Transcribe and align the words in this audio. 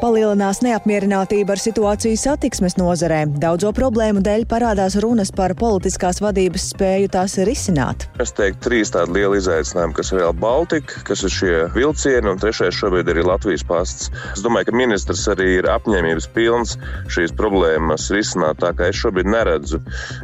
Palielinās 0.00 0.62
neapmierinātība 0.64 1.52
ar 1.52 1.60
situāciju 1.60 2.16
satiksmes 2.16 2.78
nozarē. 2.80 3.26
Daudzo 3.42 3.68
problēmu 3.76 4.22
dēļ 4.24 4.46
parādās 4.48 4.94
runas 5.04 5.28
par 5.36 5.52
politiskās 5.60 6.22
vadības 6.24 6.70
spēju 6.72 7.10
tās 7.12 7.34
risināt. 7.44 8.06
Es 8.22 8.32
teiktu, 8.32 8.62
trīs 8.64 8.92
tādi 8.94 9.18
lieli 9.18 9.36
izaicinājumi, 9.42 9.92
kas 9.98 10.12
ir 10.14 10.22
Real 10.22 10.32
Baltica, 10.40 11.02
kas 11.04 11.24
ir 11.28 11.34
šie 11.34 11.52
vilcieni, 11.74 12.30
un 12.32 12.40
trešais 12.40 12.78
šobrīd 12.78 13.12
ir 13.12 13.20
Latvijas 13.28 13.66
pasts. 13.68 14.08
Es 14.32 14.40
domāju, 14.40 14.70
ka 14.70 14.78
ministrs 14.80 15.26
arī 15.28 15.50
ir 15.58 15.68
apņēmības 15.68 16.30
pilns 16.32 16.78
šīs 17.12 17.36
problēmas 17.36 18.08
risināt, 18.16 18.62
tā 18.64 18.72
kā 18.78 18.88
es 18.88 19.02
šobrīd 19.02 19.28
neredzu 19.28 19.82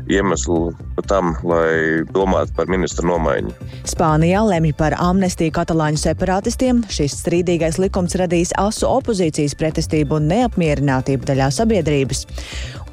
iemeslu 0.08 0.72
tam, 1.04 1.34
lai 1.45 2.00
domātu 2.16 2.56
par 2.56 2.72
ministra 2.72 3.04
nomaiņu. 3.12 3.52
Spānijā 3.93 4.40
lemj 4.48 4.72
par 4.80 4.96
amnestiju 5.04 5.52
katalāņu 5.61 6.00
separātistiem. 6.00 6.80
Šis 6.88 7.20
strīdīgais 7.20 7.77
likums 7.82 8.16
radīs 8.16 8.56
asu 8.56 8.88
opozīcijas 8.88 9.52
pretestību 9.66 10.20
un 10.20 10.30
neapmierinātību 10.30 11.27
daļā 11.27 11.50
sabiedrības. 11.59 12.24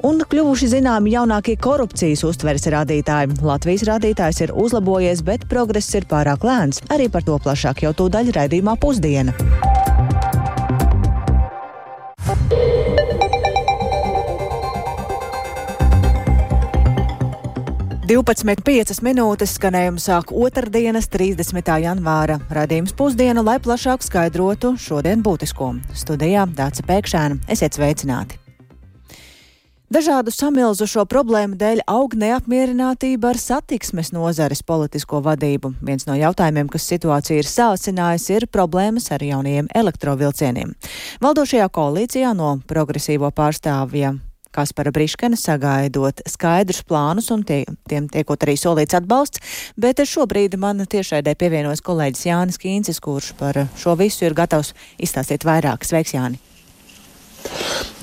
Un 0.04 0.20
kļuvuši 0.28 0.68
zināmi 0.74 1.14
jaunākie 1.14 1.54
korupcijas 1.56 2.26
uztveres 2.28 2.66
rādītāji. 2.74 3.38
Latvijas 3.46 3.86
rādītājs 3.88 4.42
ir 4.44 4.52
uzlabojies, 4.52 5.24
bet 5.24 5.48
progress 5.48 5.96
ir 5.96 6.08
pārāk 6.10 6.44
lēns. 6.44 6.82
Arī 6.92 7.08
par 7.08 7.24
to 7.24 7.38
plašāk 7.40 7.86
jau 7.86 7.94
tūdaļ 8.02 8.34
raidījumā 8.36 8.76
pusdiena. 8.82 9.32
12,5 18.14 19.00
minūtes 19.02 19.56
skanējumu 19.56 19.98
sāk 19.98 20.28
otrdienas, 20.30 21.08
30. 21.10 21.66
janvāra 21.82 22.36
radījums 22.46 22.92
pusdiena, 22.94 23.42
lai 23.42 23.56
plašāk 23.58 24.04
skaidrotu 24.06 24.76
šodien 24.78 25.18
būtisko. 25.24 25.72
Studijā 25.98 26.44
Dāca 26.54 26.84
Pēkšēna. 26.86 27.40
Esiet 27.50 27.74
sveicināti! 27.74 28.38
Dažādu 29.90 30.30
samilzušo 30.30 31.02
problēmu 31.10 31.58
dēļ 31.58 31.82
aug 31.90 32.14
neapmierinātība 32.20 33.32
ar 33.32 33.40
satiksmes 33.42 34.12
nozares 34.14 34.62
politisko 34.62 35.18
vadību. 35.24 35.72
Viens 35.82 36.06
no 36.06 36.14
jautājumiem, 36.14 36.70
kas 36.70 36.86
situāciju 36.92 37.42
ir 37.42 37.50
sācinājis, 37.50 38.28
ir 38.36 38.46
problēmas 38.46 39.10
ar 39.10 39.26
jaunajiem 39.26 39.72
elektrovilcieniem. 39.74 40.70
Valdošajā 41.24 41.66
koalīcijā 41.66 42.30
no 42.38 42.60
progresīvo 42.70 43.32
pārstāvja 43.34 44.14
Kaspara 44.54 44.92
Briškena 44.94 45.38
sagaidot 45.40 46.22
skaidrus 46.30 46.84
plānus 46.86 47.30
un 47.34 47.42
tie, 47.46 47.64
tiem 47.90 48.08
tiekot 48.12 48.46
arī 48.46 48.56
solīts 48.60 48.96
atbalsts, 48.96 49.42
bet 49.80 50.02
šobrīd 50.06 50.56
man 50.62 50.86
tiešraidē 50.86 51.34
pievienojas 51.38 51.82
kolēģis 51.84 52.26
Jānis 52.30 52.62
Kīncis, 52.62 53.02
kurš 53.02 53.34
par 53.40 53.64
šo 53.80 53.98
visu 53.98 54.28
ir 54.28 54.38
gatavs 54.38 54.74
izstāstīt 55.02 55.46
vairāk. 55.46 55.86
Sveiks, 55.86 56.14
Jāni! 56.14 56.53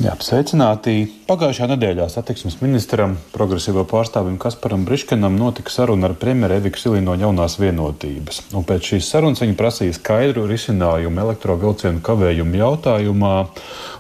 Jā, 0.02 0.16
sveicināti! 0.18 1.04
Pagājušajā 1.30 1.68
nedēļā 1.72 2.08
satiksmes 2.10 2.58
ministram, 2.60 3.14
progresīvo 3.32 3.84
pārstāvim 3.88 4.40
Kasparam 4.42 4.82
Briškenam 4.88 5.36
notika 5.38 5.72
saruna 5.72 6.10
ar 6.10 6.16
premjeru 6.20 6.58
Eviku 6.58 6.82
Silīnu 6.82 7.12
no 7.12 7.16
jaunās 7.22 7.60
vienotības. 7.62 8.42
Un 8.58 8.66
pēc 8.68 8.90
šīs 8.90 9.12
sarunas 9.14 9.44
viņi 9.44 9.56
prasīja 9.60 9.96
skaidru 9.96 10.48
risinājumu 10.50 11.22
elektrovilcienu 11.22 12.02
kavējumu 12.04 12.60
jautājumā. 12.60 13.36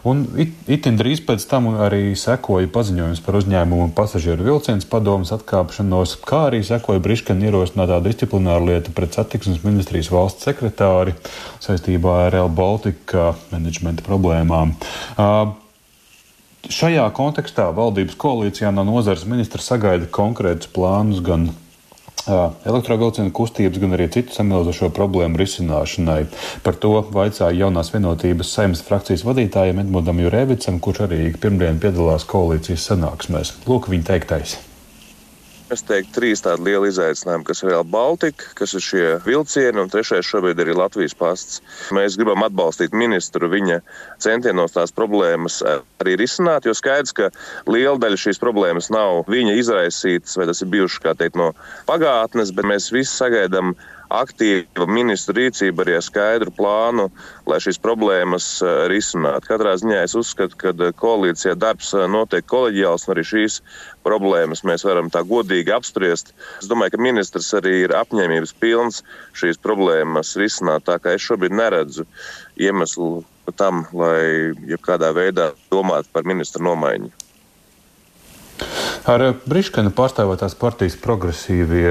Un 0.10 0.24
it, 0.42 0.56
itin 0.74 0.98
drīz 0.98 1.22
pēc 1.28 1.46
tam 1.52 1.70
arī 1.86 2.16
sekoja 2.18 2.72
paziņojums 2.74 3.22
par 3.22 3.38
uzņēmumu 3.38 3.92
pasažieru 3.96 4.48
vilciens 4.50 4.90
padomus 4.90 5.32
atkāpšanos, 5.38 6.18
kā 6.26 6.48
arī 6.50 6.64
sekoja 6.66 7.04
Briškena 7.06 7.48
ierosinātā 7.52 8.02
disciplināra 8.02 8.66
lieta 8.66 8.96
pret 8.98 9.16
satiksmes 9.20 9.62
ministrijas 9.68 10.10
valsts 10.12 10.50
sekretāri 10.50 11.14
saistībā 11.62 12.26
ar 12.26 12.34
Real 12.34 12.50
Baltica 12.50 13.36
menedžmenta 13.54 14.04
problēmām. 14.08 14.74
Uh, 15.14 15.31
Šajā 16.72 17.08
kontekstā 17.18 17.72
valdības 17.74 18.16
koalīcijā 18.22 18.70
no 18.76 18.86
nozares 18.86 19.26
ministra 19.26 19.64
sagaida 19.66 20.06
konkrētus 20.14 20.70
plānus 20.70 21.24
gan 21.26 21.50
elektrovilcienu 22.70 23.34
kustības, 23.34 23.80
gan 23.82 23.96
arī 23.98 24.06
citu 24.14 24.36
samilzušo 24.36 24.92
problēmu 24.94 25.42
risināšanai. 25.42 26.20
Par 26.62 26.78
to 26.78 26.94
vaicāja 27.14 27.64
jaunās 27.64 27.90
vienotības 27.94 28.54
saimnes 28.54 28.84
frakcijas 28.86 29.26
vadītājiem 29.26 29.82
Edmundam 29.82 30.22
Jurevicam, 30.22 30.78
kurš 30.80 31.08
arī 31.08 31.32
pirmdien 31.42 31.82
piedalās 31.82 32.28
koalīcijas 32.30 32.92
sanāksmēs. 32.92 33.56
Lūk, 33.66 33.90
viņa 33.90 34.12
teiktais. 34.14 34.60
Es 35.72 35.86
teiktu, 35.88 36.12
trīs 36.18 36.42
tādi 36.44 36.66
lieli 36.68 36.90
izaicinājumi, 36.92 37.46
kas 37.48 37.62
ir 37.64 37.70
Real 37.70 37.86
Baltica, 37.88 38.50
kas 38.60 38.74
ir 38.76 38.84
šie 38.84 39.04
vilcieni, 39.24 39.80
un 39.80 39.92
trešais 39.92 40.28
šobrīd 40.28 40.60
arī 40.60 40.76
Latvijas 40.76 41.16
pasts. 41.16 41.62
Mēs 41.96 42.18
gribam 42.20 42.44
atbalstīt 42.44 42.92
ministru 42.92 43.48
viņa 43.54 43.78
centienos 44.20 44.76
tās 44.76 44.92
problēmas 44.92 45.62
arī 45.64 46.18
risināt, 46.20 46.68
jo 46.68 46.76
skaidrs, 46.76 47.16
ka 47.16 47.30
liela 47.72 47.96
daļa 48.04 48.20
šīs 48.20 48.42
problēmas 48.44 48.92
nav 48.92 49.24
viņa 49.32 49.56
izraisītas, 49.62 50.36
vai 50.36 50.50
tas 50.52 50.60
ir 50.60 50.74
bijuši, 50.76 51.02
kā 51.08 51.16
teikt, 51.16 51.40
no 51.40 51.54
pagātnes, 51.88 52.52
bet 52.58 52.68
mēs 52.68 52.92
visi 52.92 53.14
sagaidām 53.16 53.72
aktīva 54.12 54.88
ministra 54.90 55.36
rīcība 55.38 55.84
arī 55.84 55.96
ar 55.98 56.04
skaidru 56.06 56.52
plānu, 56.56 57.08
lai 57.48 57.60
šīs 57.64 57.80
problēmas 57.84 58.48
eh, 58.64 58.84
risinātu. 58.92 59.48
Katrā 59.48 59.76
ziņā 59.80 60.02
es 60.06 60.16
uzskatu, 60.20 60.58
ka 60.60 60.74
eh, 60.74 60.92
koalīcijā 60.98 61.56
darbs 61.60 61.94
eh, 61.96 62.08
notiek 62.12 62.46
koleģiāls, 62.52 63.08
un 63.08 63.16
arī 63.16 63.26
šīs 63.28 63.60
problēmas 64.06 64.66
mēs 64.68 64.86
varam 64.88 65.12
tā 65.14 65.24
godīgi 65.28 65.74
apspriest. 65.76 66.34
Es 66.60 66.70
domāju, 66.72 66.96
ka 66.96 67.04
ministrs 67.08 67.52
arī 67.58 67.82
ir 67.86 67.96
apņēmības 67.98 68.56
pilns 68.62 69.02
šīs 69.38 69.62
problēmas 69.64 70.36
risināt, 70.40 70.88
tā 70.90 71.00
kā 71.02 71.16
es 71.16 71.26
šobrīd 71.26 71.56
neredzu 71.56 72.08
iemeslu 72.60 73.24
tam, 73.58 73.86
lai 73.96 74.54
jebkādā 74.70 75.12
veidā 75.16 75.52
domātu 75.72 76.12
par 76.14 76.28
ministra 76.30 76.64
nomaiņu. 76.64 77.12
Ar 79.10 79.24
Briškana 79.50 79.90
pārstāvētās 79.98 80.54
partijas 80.60 80.94
progresīvie 81.02 81.90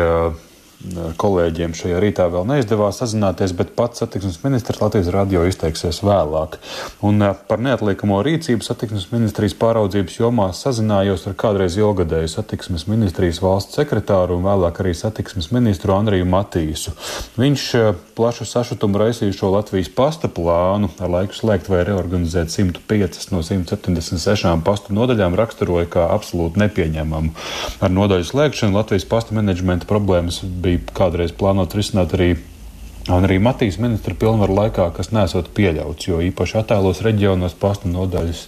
kolēģiem 1.20 1.74
šajā 1.76 1.98
rītā 2.00 2.24
vēl 2.32 2.46
neizdevās 2.48 3.00
sazināties, 3.02 3.52
bet 3.56 3.74
pats 3.76 4.00
satiksmes 4.00 4.38
ministrs 4.44 4.80
Latvijas 4.80 5.10
radio 5.12 5.42
izteiksies 5.48 6.00
vēlāk. 6.04 6.56
Un 7.04 7.20
par 7.48 7.60
neatliekamo 7.60 8.20
rīcību 8.24 8.64
satiksmes 8.64 9.10
ministrijas 9.12 9.56
pāraudzības 9.60 10.16
jomā 10.22 10.48
sazinājos 10.56 11.26
ar 11.28 11.36
kādreiz 11.40 11.76
ilgadēju 11.80 12.30
satiksmes 12.32 12.86
ministrijas 12.88 13.42
valsts 13.44 13.76
sekretāru 13.76 14.38
un 14.38 14.46
vēlāk 14.46 14.80
arī 14.80 14.94
satiksmes 14.96 15.50
ministru 15.52 15.94
Andriju 15.98 16.28
Matīsu. 16.32 16.94
Viņš 17.40 17.66
eh, 17.76 17.90
plašu 18.16 18.48
sašutumu 18.48 19.02
raisījušo 19.04 19.52
Latvijas 19.52 19.92
pasta 19.92 20.32
plānu 20.32 20.90
ar 20.96 21.12
laiku 21.12 21.36
slēgt 21.36 21.68
vai 21.72 21.82
reorganizēt 21.88 22.52
105 22.56 23.30
no 23.34 23.44
176 23.44 24.64
pastu 24.64 24.96
nodaļām 24.96 25.36
raksturoja 25.36 25.88
kā 25.92 26.08
absolūti 26.16 26.64
nepieņemamu. 26.64 27.36
Ar 27.84 27.92
nodaļu 27.92 28.30
slēgšanu 28.32 28.80
Latvijas 28.80 29.08
pasta 29.10 29.36
menedžmenta 29.36 29.88
problēmas 29.90 30.40
bija 30.44 30.69
bija 30.70 30.96
kādreiz 31.02 31.36
plānot 31.36 31.76
risināt 31.76 32.16
arī 32.16 32.32
Un 33.08 33.24
arī 33.24 33.38
Matīs 33.40 33.78
ministra 33.80 34.12
pilnvaru 34.14 34.54
laikā, 34.58 34.84
kas 34.92 35.08
nesot 35.10 35.48
pieļauts, 35.56 36.04
jo 36.06 36.18
īpaši 36.20 36.58
attēlos 36.60 37.00
reģionos 37.02 37.54
pastu 37.58 37.88
nodaļas 37.88 38.42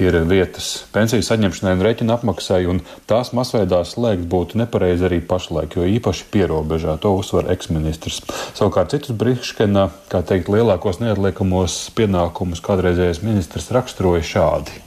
ir 0.00 0.16
vietas 0.30 0.68
pensiju 0.94 1.24
saņemšanai 1.26 1.74
un 1.74 1.82
reķinu 1.84 2.14
apmaksai, 2.14 2.62
un 2.70 2.80
tās 3.10 3.34
masveidā 3.36 3.82
slēgt 3.84 4.28
būtu 4.30 4.60
nepareizi 4.62 5.08
arī 5.08 5.18
pašlaik, 5.20 5.74
jo 5.76 5.88
īpaši 5.98 6.28
pierobežā 6.32 6.96
to 7.02 7.12
uzsver 7.18 7.50
eksministrs. 7.52 8.22
Savukārt 8.54 8.94
citus 8.94 9.18
Brīškena, 9.20 9.88
kā 10.12 10.22
teikt, 10.22 10.52
lielākos 10.54 11.02
neatliekamos 11.02 11.82
pienākumus 11.98 12.62
kādreizējais 12.64 13.24
ministrs 13.26 13.72
raksturoja 13.74 14.22
šādi. 14.36 14.78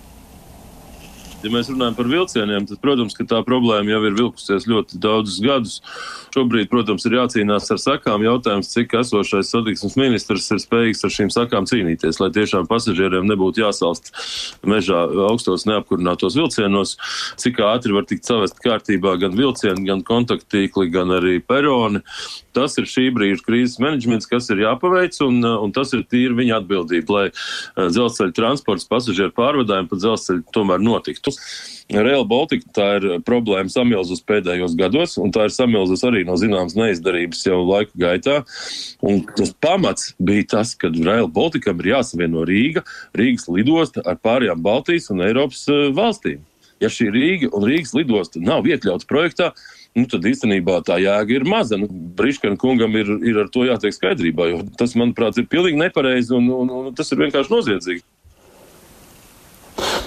Ja 1.43 1.51
mēs 1.51 1.67
runājam 1.67 1.95
par 1.97 2.07
vilcieniem, 2.07 2.65
tad, 2.69 2.79
protams, 2.79 3.17
tā 3.27 3.41
problēma 3.43 3.91
jau 3.91 3.99
ir 4.07 4.13
vilkusies 4.15 4.67
ļoti 4.69 4.99
daudzus 5.03 5.41
gadus. 5.43 5.73
Šobrīd, 6.31 6.69
protams, 6.71 7.03
ir 7.07 7.17
jācīnās 7.17 7.67
ar 7.73 7.81
sakām. 7.83 8.23
Jautājums, 8.23 8.71
cik 8.71 8.95
esošais 9.01 9.51
satiksmes 9.51 9.97
ministrs 9.99 10.47
ir 10.55 10.61
spējīgs 10.63 11.03
ar 11.03 11.13
šīm 11.17 11.33
sakām 11.35 11.67
cīnīties, 11.67 12.21
lai 12.23 12.31
tiešām 12.37 12.69
pasažieriem 12.71 13.27
nebūtu 13.27 13.65
jāsalst 13.65 14.13
mežā 14.63 15.03
augstos 15.27 15.67
neapkurinātos 15.67 16.39
vilcienos, 16.39 16.95
cik 17.43 17.59
ātri 17.67 17.97
var 17.97 18.07
tikt 18.07 18.29
savest 18.29 18.63
kārtībā 18.63 19.17
gan 19.19 19.35
vilcieni, 19.35 19.83
gan 19.89 20.05
kontaktīkli, 20.07 20.87
gan 20.95 21.11
arī 21.19 21.41
peroni. 21.43 22.05
Tas 22.53 22.77
ir 22.77 22.87
šī 22.89 23.07
brīža 23.15 23.43
krīzes 23.45 23.79
menedžments, 23.81 24.29
kas 24.29 24.49
ir 24.53 24.63
jāpaveic, 24.63 25.17
un, 25.25 25.41
un 25.43 25.73
tas 25.75 25.93
ir 25.95 26.05
tīri 26.09 26.37
viņa 26.37 26.59
atbildība, 26.61 27.17
lai 27.17 27.25
eh, 27.29 27.87
dzelzceļa 27.89 28.35
transports, 28.37 28.89
pasažieru 28.89 29.33
pārvadājumi 29.37 29.89
pa 29.89 29.99
dzelzceļu 30.01 30.45
tomēr 30.53 30.83
notiktu. 30.83 31.33
Real 31.91 32.23
Baltica 32.25 32.69
tā 32.73 32.87
ir 32.99 33.07
problēma 33.27 33.71
samilzus 33.71 34.23
pēdējos 34.25 34.77
gados, 34.79 35.17
un 35.19 35.33
tā 35.35 35.49
ir 35.49 35.53
samilzus 35.53 36.05
arī 36.07 36.23
no 36.27 36.37
zināmas 36.39 36.77
neizdarības 36.79 37.43
jau 37.45 37.59
laika 37.67 37.91
gaitā. 38.05 38.37
Un 39.03 39.21
tas 39.35 39.51
pamats 39.61 40.13
bija 40.21 40.47
tas, 40.55 40.73
ka 40.79 40.93
Real 40.93 41.27
Balticam 41.27 41.81
ir 41.83 41.91
jāsavieno 41.95 42.45
Rīga, 42.47 42.85
Rīgas 43.17 43.49
lidosta 43.51 44.05
ar 44.07 44.17
pārējām 44.23 44.63
Baltijas 44.63 45.11
un 45.13 45.25
Eiropas 45.27 45.65
valstīm. 45.97 46.41
Ja 46.81 46.89
šī 46.91 47.09
Rīga 47.13 47.51
un 47.53 47.67
Rīgas 47.67 47.93
lidosta 47.95 48.41
nav 48.43 48.67
iekļauts 48.67 49.07
projektā, 49.09 49.51
nu, 49.97 50.07
tad 50.09 50.25
īstenībā 50.29 50.79
tā 50.87 50.97
jēga 51.01 51.37
ir 51.37 51.45
maza. 51.49 51.77
Nu, 51.79 51.89
Brīškana 52.17 52.57
kungam 52.61 52.97
ir, 52.99 53.11
ir 53.25 53.43
ar 53.45 53.51
to 53.53 53.67
jātiek 53.67 53.95
skaidrībā, 53.95 54.49
jo 54.51 54.63
tas, 54.79 54.97
manuprāt, 54.99 55.37
ir 55.37 55.49
pilnīgi 55.51 55.81
nepareizi 55.81 56.35
un, 56.37 56.49
un, 56.63 56.75
un 56.79 56.97
tas 56.97 57.13
ir 57.13 57.23
vienkārši 57.25 57.53
noziedzīgi. 57.53 58.05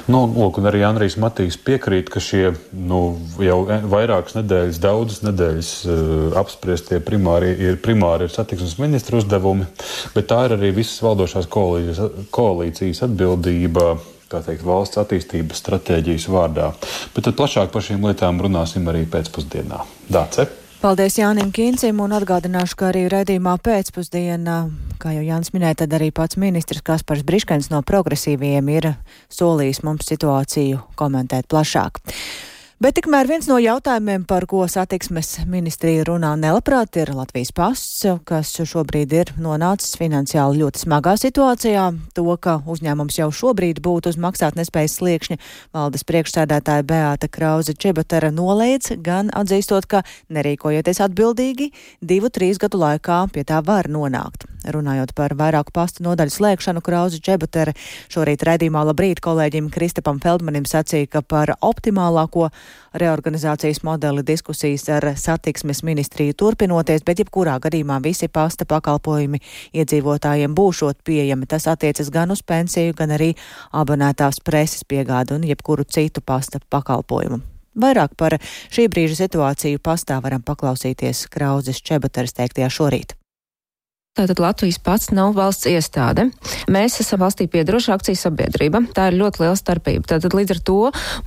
Nu, 0.06 0.20
lūk, 0.30 0.60
arī 0.62 0.84
Andrijs 0.86 1.16
Matīs 1.18 1.56
piekrīt, 1.58 2.12
ka 2.14 2.20
šie 2.22 2.52
nu, 2.70 3.00
jau 3.42 3.56
vairākas 3.90 4.36
nedēļas, 4.36 4.78
daudzas 4.82 5.24
nedēļas 5.26 5.70
uh, 5.90 6.36
apspriestie 6.38 7.00
primāri 7.02 7.50
ir, 7.58 7.80
primāri 7.82 8.28
ir 8.28 8.34
satiksmes 8.34 8.76
ministra 8.78 9.18
uzdevumi, 9.18 9.66
bet 10.14 10.28
tā 10.30 10.44
ir 10.46 10.54
arī 10.54 10.70
visas 10.76 11.02
valdošās 11.02 11.50
koalīcijas, 11.50 12.28
koalīcijas 12.34 13.02
atbildība 13.08 13.96
teikt, 14.30 14.64
valsts 14.66 15.00
attīstības 15.00 15.62
stratēģijas 15.62 16.28
vārdā. 16.32 16.70
Bet 17.14 17.28
tad 17.28 17.38
plašāk 17.38 17.72
par 17.74 17.84
šīm 17.86 18.06
lietām 18.08 18.40
runāsim 18.42 18.86
arī 18.90 19.04
pēcpusdienā. 19.10 19.82
Dāce! 20.12 20.48
Paldies 20.76 21.16
Jānim 21.16 21.48
Kīncim 21.56 22.02
un 22.04 22.12
atgādināšu, 22.12 22.76
ka 22.78 22.90
arī 22.90 23.06
raidījumā 23.10 23.54
pēcpusdienā, 23.64 24.56
kā 25.00 25.14
jau 25.16 25.22
Jānis 25.24 25.54
minēja, 25.54 25.80
tad 25.82 25.96
arī 25.96 26.10
pats 26.14 26.36
ministrs 26.38 26.84
Kaspars 26.84 27.24
Briškens 27.26 27.70
no 27.72 27.80
progresīviem 27.86 28.68
ir 28.74 28.90
solījis 29.32 29.80
mums 29.88 30.06
situāciju 30.12 30.82
komentēt 31.00 31.48
plašāk. 31.50 32.02
Bet 32.76 32.98
tikmēr 32.98 33.24
viens 33.24 33.46
no 33.48 33.56
jautājumiem, 33.56 34.26
par 34.28 34.44
ko 34.44 34.58
satiksmes 34.68 35.30
ministrija 35.48 36.02
runā 36.04 36.34
nelabprāt, 36.36 36.98
ir 37.00 37.08
Latvijas 37.16 37.48
pasts, 37.56 38.02
kas 38.28 38.50
šobrīd 38.52 39.14
ir 39.16 39.30
nonācis 39.40 39.96
finansiāli 39.96 40.60
ļoti 40.60 40.82
smagā 40.82 41.14
situācijā. 41.22 41.86
To, 42.18 42.26
ka 42.36 42.58
uzņēmums 42.68 43.16
jau 43.16 43.30
šobrīd 43.32 43.80
būtu 43.80 44.12
uz 44.12 44.20
maksātnespējas 44.20 44.98
sliekšņa, 45.00 45.38
valdes 45.72 46.04
priekšsēdētāja 46.04 46.84
Beāta 46.84 47.30
Krauze 47.32 47.72
Čebatera 47.72 48.28
noliedz, 48.28 48.92
gan 49.00 49.32
atzīstot, 49.32 49.88
ka 49.88 50.04
nerīkojoties 50.28 51.00
atbildīgi, 51.08 51.70
divu, 52.04 52.28
trīs 52.28 52.60
gadu 52.60 52.84
laikā 52.84 53.22
pie 53.32 53.48
tā 53.48 53.64
var 53.64 53.88
nonākt. 53.88 54.44
Runājot 54.66 55.12
par 55.14 55.34
vairāku 55.38 55.70
pastu 55.74 56.02
nodaļu 56.02 56.32
slēgšanu, 56.34 56.82
Krauze 56.82 57.20
Čebatera 57.22 57.74
šorīt 58.12 58.42
redzīmā 58.46 58.82
labrīt 58.88 59.20
kolēģim 59.22 59.68
Kristapam 59.74 60.18
Feldmanim 60.22 60.66
sacīja, 60.66 61.06
ka 61.12 61.22
par 61.22 61.54
optimālāko 61.62 62.48
reorganizācijas 62.98 63.84
modeli 63.86 64.24
diskusijas 64.26 64.88
ar 64.90 65.08
satiksmes 65.16 65.84
ministriju 65.86 66.34
turpinoties, 66.42 67.04
bet 67.06 67.22
jebkurā 67.22 67.58
gadījumā 67.62 68.00
visi 68.02 68.28
pasta 68.28 68.66
pakalpojumi 68.66 69.42
iedzīvotājiem 69.76 70.54
būšot 70.56 71.04
pieejami. 71.06 71.46
Tas 71.46 71.68
attiecas 71.70 72.10
gan 72.10 72.34
uz 72.34 72.42
pensiju, 72.42 72.96
gan 72.98 73.14
arī 73.14 73.34
abonētās 73.72 74.42
preses 74.44 74.82
piegādu 74.88 75.38
un 75.38 75.46
jebkuru 75.46 75.86
citu 75.86 76.24
pasta 76.24 76.58
pakalpojumu. 76.70 77.44
Vairāk 77.76 78.16
par 78.16 78.38
šī 78.72 78.86
brīža 78.88 79.18
situāciju 79.18 79.82
pastā 79.84 80.16
varam 80.24 80.40
paklausīties 80.40 81.26
Krauzes 81.32 81.82
Čebateres 81.84 82.32
teiktajā 82.38 82.72
šorīt. 82.72 83.12
Tātad 84.16 84.40
Latvijas 84.40 84.78
pats 84.80 85.10
nav 85.12 85.34
valsts 85.36 85.68
iestāde. 85.68 86.30
Mēs 86.72 86.94
esam 87.02 87.20
valstī 87.20 87.44
piedaroša 87.52 87.98
akcijas 87.98 88.22
sabiedrība. 88.24 88.80
Tā 88.96 89.10
ir 89.10 89.18
ļoti 89.20 89.42
liela 89.42 89.56
starpība. 89.58 90.08
Tātad 90.14 90.32
līdz 90.32 90.54
ar 90.54 90.60
to 90.64 90.76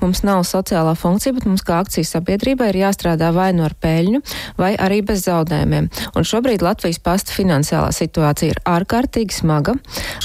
mums 0.02 0.24
nav 0.26 0.42
sociālā 0.50 0.96
funkcija, 0.98 1.36
bet 1.38 1.46
mums 1.46 1.62
kā 1.68 1.78
akcijas 1.84 2.16
sabiedrībai 2.16 2.72
ir 2.72 2.80
jāstrādā 2.82 3.30
vai 3.36 3.52
no 3.54 3.62
nu 3.62 3.68
ar 3.68 3.76
peļņu, 3.78 4.22
vai 4.58 4.72
arī 4.74 5.04
bez 5.06 5.28
zaudējumiem. 5.28 5.90
Un 6.18 6.26
šobrīd 6.26 6.66
Latvijas 6.66 6.98
pasta 7.04 7.36
finansiālā 7.36 7.92
situācija 7.94 8.56
ir 8.56 8.62
ārkārtīgi 8.66 9.38
smaga. 9.38 9.76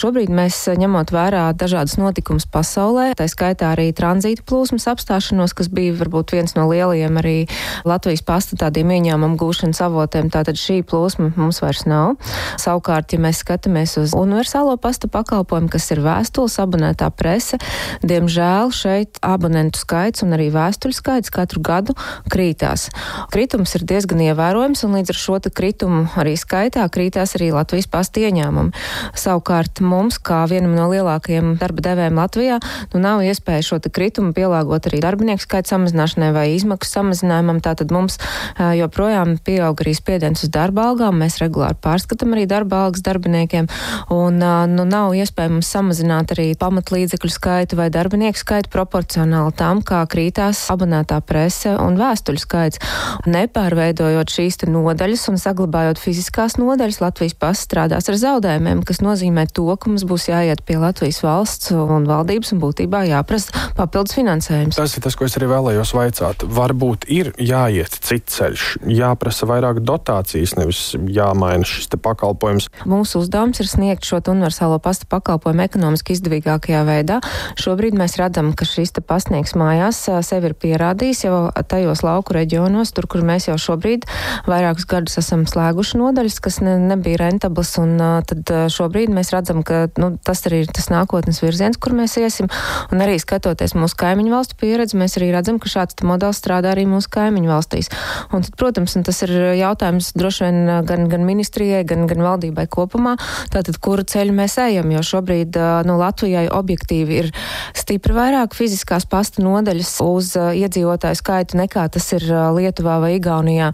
Šobrīd 0.01 0.33
mēs 0.33 0.63
ņemot 0.81 1.13
vērā 1.13 1.45
dažādas 1.61 1.99
notikumus 2.01 2.49
pasaulē, 2.49 3.11
tā 3.19 3.29
skaitā 3.29 3.75
arī 3.75 3.91
tranzīta 3.93 4.47
plūsmas 4.49 4.89
apstāšanos, 4.95 5.53
kas 5.53 5.69
bija 5.69 5.99
varbūt 6.01 6.33
viens 6.39 6.57
no 6.57 6.65
lielajiem 6.73 7.21
arī 7.21 7.37
Latvijas 7.85 8.25
pasta 8.25 8.57
tādiem 8.65 8.97
ieņēmumu 8.97 9.37
gūšanas 9.41 9.85
avotiem. 9.85 10.33
Tātad 10.33 10.57
šī 10.57 10.81
plūsma 10.89 11.35
mums 11.37 11.61
vairs 11.61 11.85
nav. 11.91 12.17
Savukārt, 12.61 13.15
ja 13.15 13.21
mēs 13.23 13.43
skatāmies 13.45 13.97
uz 14.01 14.15
universālo 14.17 14.77
pasta 14.81 15.09
pakalpojumu, 15.11 15.71
kas 15.73 15.91
ir 15.95 16.03
vēstules 16.05 16.56
abonētā 16.62 17.11
prese, 17.15 17.59
diemžēl 18.05 18.73
šeit 18.75 19.21
abonentu 19.25 19.81
skaits 19.83 20.25
un 20.25 20.35
arī 20.37 20.51
vēstuļu 20.55 20.97
skaits 20.97 21.33
katru 21.35 21.62
gadu 21.65 21.97
krītās. 22.31 22.89
Kritums 23.35 23.75
ir 23.79 23.87
diezgan 23.89 24.23
ievērojams, 24.31 24.85
un 24.87 24.99
līdz 24.99 25.15
ar 25.15 25.21
šo 25.21 25.39
kritumu 25.55 26.05
arī 26.21 26.37
skaitā 26.39 26.85
krītās 26.93 27.35
arī 27.39 27.51
Latvijas 27.55 27.89
pasta 27.91 28.23
ieņēmumi. 28.23 28.73
Savukārt 29.19 29.83
mums, 29.85 30.21
kā 30.23 30.45
vienam 30.51 30.77
no 30.77 30.87
lielākajiem 30.93 31.56
darba 31.61 31.85
devējiem 31.89 32.21
Latvijā, 32.21 32.59
nu 32.95 33.03
nav 33.03 33.25
iespēja 33.27 33.67
šo 33.67 33.81
kritumu 33.85 34.33
pielāgot 34.37 34.89
arī 34.89 35.01
darbinieku 35.03 35.45
skaita 35.45 35.75
samazināšanai 35.75 36.31
vai 36.35 36.47
izmaksu 36.55 36.99
samazinājumam. 36.99 37.61
Tātad 37.65 37.93
mums 37.95 38.21
joprojām 38.56 39.37
pieaug 39.45 39.83
arī 39.83 39.95
spiediens 39.97 40.45
uz 40.47 40.53
darba 40.55 40.89
algām. 40.91 41.19
Mēs 41.21 41.41
regulāri 41.43 41.77
pārskatām 41.85 42.37
arī 42.37 42.44
arī 42.44 42.50
darba 42.50 42.85
algas 42.85 43.02
darbiniekiem, 43.02 43.69
un 44.12 44.38
nu, 44.75 44.85
nav 44.85 45.14
iespējams 45.17 45.69
samazināt 45.69 46.35
arī 46.35 46.52
pamatlīdzekļu 46.58 47.31
skaitu 47.32 47.79
vai 47.79 47.88
darbinieku 47.91 48.38
skaitu 48.38 48.70
proporcionāli 48.73 49.55
tam, 49.56 49.81
kā 49.82 50.05
krītās 50.06 50.61
abonētā 50.73 51.20
prese 51.25 51.75
un 51.81 51.96
vēstuļu 51.96 52.41
skaits. 52.41 52.81
Nepārveidojot 53.26 54.31
šīs 54.31 54.61
nodaļas 54.69 55.29
un 55.32 55.41
saglabājot 55.41 56.00
fiziskās 56.00 56.58
nodaļas, 56.61 57.00
Latvijas 57.02 57.35
pastrādās 57.38 58.08
ar 58.08 58.19
zaudējumiem, 58.20 58.85
kas 58.87 59.00
nozīmē 59.05 59.46
to, 59.52 59.67
ka 59.76 59.91
mums 59.91 60.05
būs 60.08 60.29
jāiet 60.31 60.62
pie 60.67 60.79
Latvijas 60.81 61.23
valsts 61.25 61.73
un 61.75 62.06
valdības 62.08 62.55
un 62.55 62.62
būtībā 62.62 63.05
jāprasa 63.08 63.73
papildus 63.76 64.17
finansējums. 64.17 64.79
Tas 64.79 64.96
ir 64.96 65.05
tas, 65.05 65.17
ko 65.17 65.26
es 65.29 65.37
arī 65.38 65.50
vēlējos 65.52 65.94
vaicāt. 65.96 66.44
Varbūt 66.44 67.08
ir 67.12 67.32
jāiet 67.41 67.99
cits 68.05 68.35
ceļš, 68.35 68.67
jāprasa 68.91 69.46
vairāk 69.49 69.82
dotācijas, 69.85 70.56
nevis 70.58 70.82
jāmaina 70.94 71.67
šis 71.69 71.91
pakalpojums 71.94 72.34
pakalpojums. 72.35 72.69
Mūsu 72.87 73.23
uzdevums 73.23 73.61
ir 73.61 73.69
sniegt 73.69 74.05
šo 74.05 74.21
universālo 74.31 74.79
pasta 74.83 75.07
pakalpojumu 75.09 75.65
ekonomiski 75.65 76.15
izdevīgākajā 76.15 76.83
veidā. 76.87 77.21
Šobrīd 77.61 77.95
mēs 77.97 78.17
redzam, 78.19 78.53
ka 78.55 78.65
šis 78.65 78.93
pasniegs 79.07 79.55
mājās 79.55 80.09
sevi 80.27 80.51
ir 80.51 80.55
pierādījis 80.55 81.25
jau 81.27 81.51
tajos 81.69 82.03
lauku 82.03 82.35
reģionos, 82.35 82.93
tur, 82.95 83.07
kur 83.07 83.23
mēs 83.23 83.49
jau 83.49 83.57
šobrīd 83.59 84.07
vairākus 84.47 84.87
gadus 84.87 85.19
esam 85.19 85.45
slēguši 85.47 85.99
nodaļas, 86.01 86.41
kas 86.41 86.61
ne, 86.65 86.77
nebija 86.79 87.25
rentabls, 87.25 87.77
un 87.79 87.97
tad 88.27 88.51
šobrīd 88.73 89.13
mēs 89.15 89.33
redzam, 89.35 89.63
ka 89.67 89.89
nu, 90.01 90.15
tas 90.25 90.45
arī 90.49 90.65
ir 90.65 90.73
tas 90.75 90.91
nākotnes 90.93 91.43
virziens, 91.45 91.79
kur 91.79 91.95
mēs 91.97 92.17
iesim, 92.21 92.51
un 92.93 93.05
arī 93.05 93.19
skatoties 93.21 93.77
mūsu 93.79 93.99
kaimiņu 94.01 94.35
valstu 94.35 94.59
pieredzi, 94.61 94.99
mēs 95.01 95.19
arī 95.19 95.33
redzam, 95.35 95.61
ka 95.63 95.71
šāds 95.71 96.01
modelis 96.07 96.41
strādā 96.41 96.73
arī 96.75 96.87
mūsu 96.91 97.11
kaimiņu 97.15 97.51
valstīs. 97.51 97.91
Un 98.35 98.45
tad, 98.47 98.55
protams, 98.61 98.97
un 98.99 99.07
tas 99.07 99.21
ir 99.27 99.35
jautājums 99.59 100.13
droši 100.19 100.47
vien 100.47 100.61
gan, 100.89 101.07
gan 101.11 101.27
ministrijai, 101.27 101.85
gan, 101.89 102.07
gan 102.11 102.14
valdībai 102.23 102.67
kopumā, 102.71 103.17
tātad 103.53 103.79
kuru 103.83 104.05
ceļu 104.07 104.35
mēs 104.37 104.59
ejam, 104.63 104.91
jo 104.95 105.03
šobrīd 105.05 105.59
nu, 105.89 105.97
Latvijai 105.99 106.47
objektīvi 106.53 107.21
ir 107.23 107.31
stipri 107.77 108.15
vairāk 108.17 108.55
fiziskās 108.55 109.09
pasta 109.11 109.43
nodaļas 109.44 109.94
uz 110.05 110.35
iedzīvotāju 110.39 111.19
skaitu 111.19 111.59
nekā 111.61 111.89
tas 111.94 112.11
ir 112.17 112.27
Lietuvā 112.59 113.01
vai 113.03 113.15
Igaunijā. 113.19 113.73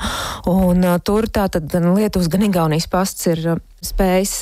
Un 0.50 0.86
tur 1.04 1.28
tātad 1.28 1.68
gan 1.70 1.92
Lietuvas, 1.96 2.30
gan 2.32 2.46
Igaunijas 2.46 2.88
pasts 2.90 3.28
ir 3.30 3.60
spējis 3.84 4.34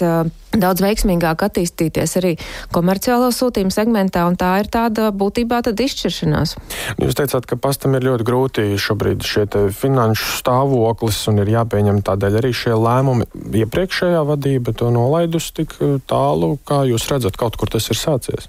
daudz 0.57 0.81
veiksmīgāk 0.83 1.43
attīstīties 1.45 2.17
arī 2.21 2.33
komerciālo 2.75 3.29
sūtījumu 3.35 3.73
segmentā, 3.75 4.25
un 4.29 4.37
tā 4.41 4.55
ir 4.63 4.71
tāda 4.73 5.11
būtībā 5.15 5.61
tad 5.67 5.81
izšķiršanās. 5.85 6.55
Jūs 7.03 7.19
teicāt, 7.19 7.47
ka 7.49 7.59
pastam 7.61 7.97
ir 7.99 8.07
ļoti 8.09 8.27
grūti 8.27 8.67
šobrīd 8.81 9.27
šie 9.29 9.47
finanšu 9.77 10.39
stāvoklis 10.41 11.21
un 11.31 11.43
ir 11.45 11.53
jāpieņem 11.53 12.01
tādēļ 12.07 12.39
arī 12.41 12.53
šie 12.57 12.75
lēmumi. 12.79 13.29
Iepriekšējā 13.63 14.23
vadība 14.29 14.75
to 14.77 14.91
nolaidus 14.95 15.51
tik 15.57 15.77
tālu, 16.09 16.55
kā 16.69 16.83
jūs 16.89 17.09
redzat, 17.13 17.37
kaut 17.39 17.59
kur 17.61 17.71
tas 17.73 17.91
ir 17.93 18.01
sācies? 18.01 18.49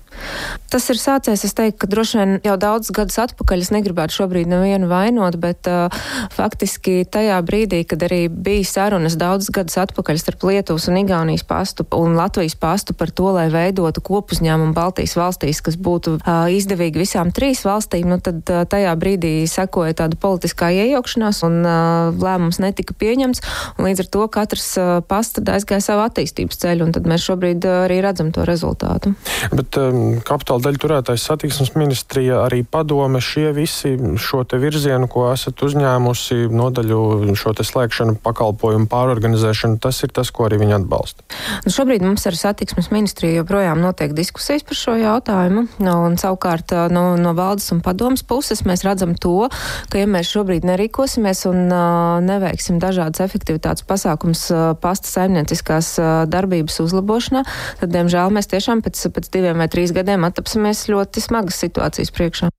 Tas 0.72 0.88
ir 0.92 1.00
sācies, 1.02 1.44
es 1.46 1.56
teiktu, 1.58 1.84
ka 1.84 1.92
droši 1.92 2.20
vien 2.20 2.34
jau 2.46 2.56
daudz 2.60 2.92
gadus 2.96 3.20
atpakaļ 3.22 3.66
es 3.66 3.72
negribētu 3.76 4.22
šobrīd 4.22 4.50
nevienu 4.50 4.90
vainot, 4.92 5.38
bet 5.42 5.68
uh, 5.70 5.94
faktiski 6.36 7.04
tajā 7.10 7.40
brīdī, 7.46 7.84
kad 7.90 8.04
arī 8.08 8.26
bija 8.30 8.68
sarunas 8.68 9.18
daudz 9.20 9.50
gadus 9.54 9.80
atpakaļ 9.82 10.22
starp 10.22 10.48
Lietuvas 10.80 10.88
un 10.88 10.98
Igaunijas 10.98 11.44
pastu 11.44 11.86
un 11.92 12.16
Latvijas 12.16 12.56
pastu 12.56 12.94
par 12.94 13.12
to, 13.12 13.32
lai 13.36 13.50
veidotu 13.52 14.00
kopuzņēmumu 14.02 14.74
Baltijas 14.74 15.18
valstīs, 15.20 15.60
kas 15.62 15.76
būtu 15.76 16.20
uh, 16.20 16.48
izdevīgi 16.48 17.02
visām 17.02 17.34
trīs 17.36 17.66
valstīm, 17.68 18.08
nu 18.08 18.20
tad 18.24 18.48
uh, 18.48 18.64
tajā 18.64 18.94
brīdī 18.96 19.44
sekoja 19.48 19.98
tāda 20.00 20.16
politiskā 20.16 20.70
iejaukšanās 20.72 21.42
un 21.44 21.58
uh, 21.66 22.16
lēmums 22.16 22.62
netika 22.64 22.96
pieņemts, 22.96 23.44
līdz 23.76 24.04
ar 24.06 24.10
to 24.14 24.28
katrs 24.32 24.70
uh, 24.80 25.02
pasta 25.04 25.44
aizgāja 25.52 25.84
savu 25.84 26.06
attīstības 26.06 26.62
ceļu, 26.64 26.88
un 26.88 26.96
tad 26.96 27.10
mēs 27.10 27.28
šobrīd 27.28 27.68
uh, 27.68 27.84
arī 27.90 28.00
redzam 28.06 28.32
to 28.32 28.48
rezultātu. 28.48 29.12
Bet 29.52 29.76
um, 29.82 30.22
kapitāla 30.24 30.70
daļu 30.70 30.84
turētājs 30.86 31.28
satiksmes 31.28 31.74
ministrija 31.76 32.46
arī 32.46 32.62
padome 32.64 33.20
šie 33.20 33.52
visi 33.58 33.98
šo 34.16 34.46
te 34.48 34.62
virzienu, 34.62 35.12
ko 35.12 35.28
esat 35.34 35.60
uzņēmusi, 35.60 36.48
nodaļu 36.56 37.36
šo 37.36 37.56
te 37.58 37.68
slēgšanu, 37.68 38.20
pakalpojumu 38.24 38.88
pārorganizēšanu, 38.92 39.82
tas 39.84 40.04
ir 40.08 40.16
tas, 40.16 40.32
ko 40.32 40.48
arī 40.48 40.62
viņi 40.62 40.69
viņa 40.70 40.80
atbalsta? 40.84 41.26
Nu, 41.66 41.74
šobrīd 41.74 42.04
mums 42.06 42.26
ar 42.30 42.38
satiksmes 42.38 42.92
ministriju 42.94 43.42
joprojām 43.42 43.82
notiek 43.82 44.14
diskusijas 44.16 44.64
par 44.68 44.78
šo 44.78 44.96
jautājumu, 45.00 45.66
nu, 45.82 45.96
un 46.06 46.18
savukārt 46.22 46.74
no, 46.94 47.04
no 47.20 47.34
valdes 47.38 47.72
un 47.74 47.82
padomas 47.86 48.24
puses 48.24 48.64
mēs 48.68 48.86
redzam 48.86 49.16
to, 49.18 49.50
ka 49.90 50.02
ja 50.02 50.10
mēs 50.10 50.30
šobrīd 50.30 50.68
nerīkosimies 50.70 51.46
un 51.50 51.66
uh, 51.68 52.20
neveiksim 52.26 52.80
dažādas 52.82 53.24
efektivitātes 53.26 53.88
pasākums 53.90 54.46
uh, 54.54 54.72
pasta 54.80 55.10
saimnieciskās 55.10 55.96
uh, 55.98 56.12
darbības 56.30 56.80
uzlabošanā, 56.86 57.44
tad, 57.82 57.94
diemžēl, 57.96 58.34
mēs 58.36 58.52
tiešām 58.52 58.86
pēc, 58.86 59.10
pēc 59.16 59.34
diviem 59.34 59.60
vai 59.60 59.70
trīs 59.72 59.96
gadiem 59.96 60.28
attapsimies 60.28 60.88
ļoti 60.92 61.26
smagas 61.26 61.62
situācijas 61.66 62.14
priekšā. 62.16 62.54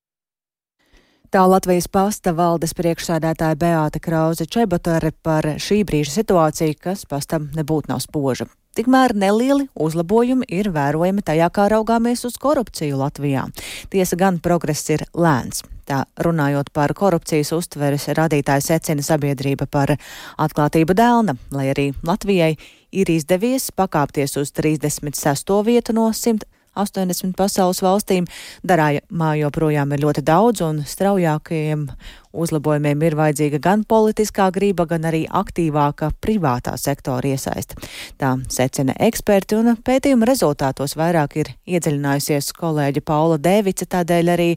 Tā 1.30 1.44
Latvijas 1.46 1.87
pasta 1.87 2.32
valdes 2.34 2.72
priekšsēdētāja 2.75 3.54
Beāta 3.54 4.00
Krauze 4.02 4.49
Čebatare 4.50 5.12
par 5.22 5.46
šī 5.62 5.84
brīža 5.87 6.16
situāciju, 6.16 6.75
kas 6.82 7.04
pastam 7.06 7.46
nebūtu 7.54 7.92
nav 7.92 8.00
spoža. 8.02 8.49
Tikmēr 8.75 9.14
nelieli 9.14 9.68
uzlabojumi 9.78 10.49
ir 10.50 10.72
vērojami 10.75 11.22
tajā, 11.22 11.46
kā 11.54 11.68
raugāmies 11.70 12.26
uz 12.26 12.34
korupciju 12.34 12.99
Latvijā. 12.99 13.46
Tiesa 13.94 14.18
gan 14.18 14.42
progress 14.42 14.90
ir 14.90 15.06
lēns. 15.14 15.62
Tā 15.87 16.02
runājot 16.18 16.75
par 16.75 16.96
korupcijas 16.99 17.54
uztveres 17.54 18.10
radītāju 18.10 18.66
secina 18.66 19.06
sabiedrība 19.06 19.70
par 19.70 19.94
atklātību 20.34 20.99
dēlna, 20.99 21.38
lai 21.54 21.70
arī 21.70 21.92
Latvijai 22.02 22.56
ir 22.90 23.14
izdevies 23.14 23.70
pakāpties 23.70 24.34
uz 24.42 24.50
36. 24.50 25.62
vietu 25.62 25.94
no 25.94 26.10
100. 26.10 26.42
80 26.78 27.34
pasaules 27.36 27.82
valstīm. 27.82 28.28
Darājumā 28.66 29.34
joprojām 29.40 29.92
ir 29.94 30.04
ļoti 30.04 30.24
daudz, 30.26 30.62
un 30.64 30.82
straujākajiem 30.86 31.86
uzlabojumiem 32.30 33.02
ir 33.02 33.16
vajadzīga 33.18 33.58
gan 33.62 33.82
politiskā 33.88 34.46
grība, 34.54 34.86
gan 34.90 35.06
arī 35.08 35.24
aktīvāka 35.26 36.12
privātā 36.22 36.76
sektora 36.78 37.32
iesaista. 37.32 37.78
Tā 38.20 38.36
secina 38.52 38.94
eksperti, 39.02 39.58
un 39.58 39.74
pētījuma 39.86 40.28
rezultātos 40.30 40.94
vairāk 40.98 41.36
ir 41.42 41.52
iedziļinājusies 41.66 42.52
kolēģa 42.58 43.02
Paula 43.06 43.40
Dēvica, 43.42 43.88
tādēļ 43.96 44.32
arī 44.36 44.48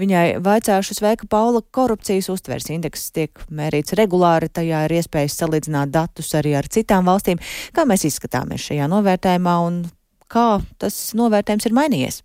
viņai 0.00 0.26
vaicāšu 0.42 0.98
sveika 0.98 1.30
Paula 1.30 1.62
korupcijas 1.70 2.30
uztvers 2.32 2.70
indeks 2.74 3.10
tiek 3.14 3.46
mērīts 3.54 3.94
regulāri, 3.98 4.50
tajā 4.50 4.84
ir 4.88 4.98
iespējas 4.98 5.38
salīdzināt 5.44 5.94
datus 5.94 6.34
arī 6.38 6.56
ar 6.58 6.66
citām 6.66 7.06
valstīm. 7.06 7.42
Kā 7.72 7.86
mēs 7.86 8.08
izskatāmies 8.10 8.70
šajā 8.70 8.90
novērtējumā 8.90 9.58
un 9.68 9.82
kā 10.32 10.50
tas 10.82 10.98
novērtējums 11.18 11.68
ir 11.68 11.76
mainījies? 11.76 12.22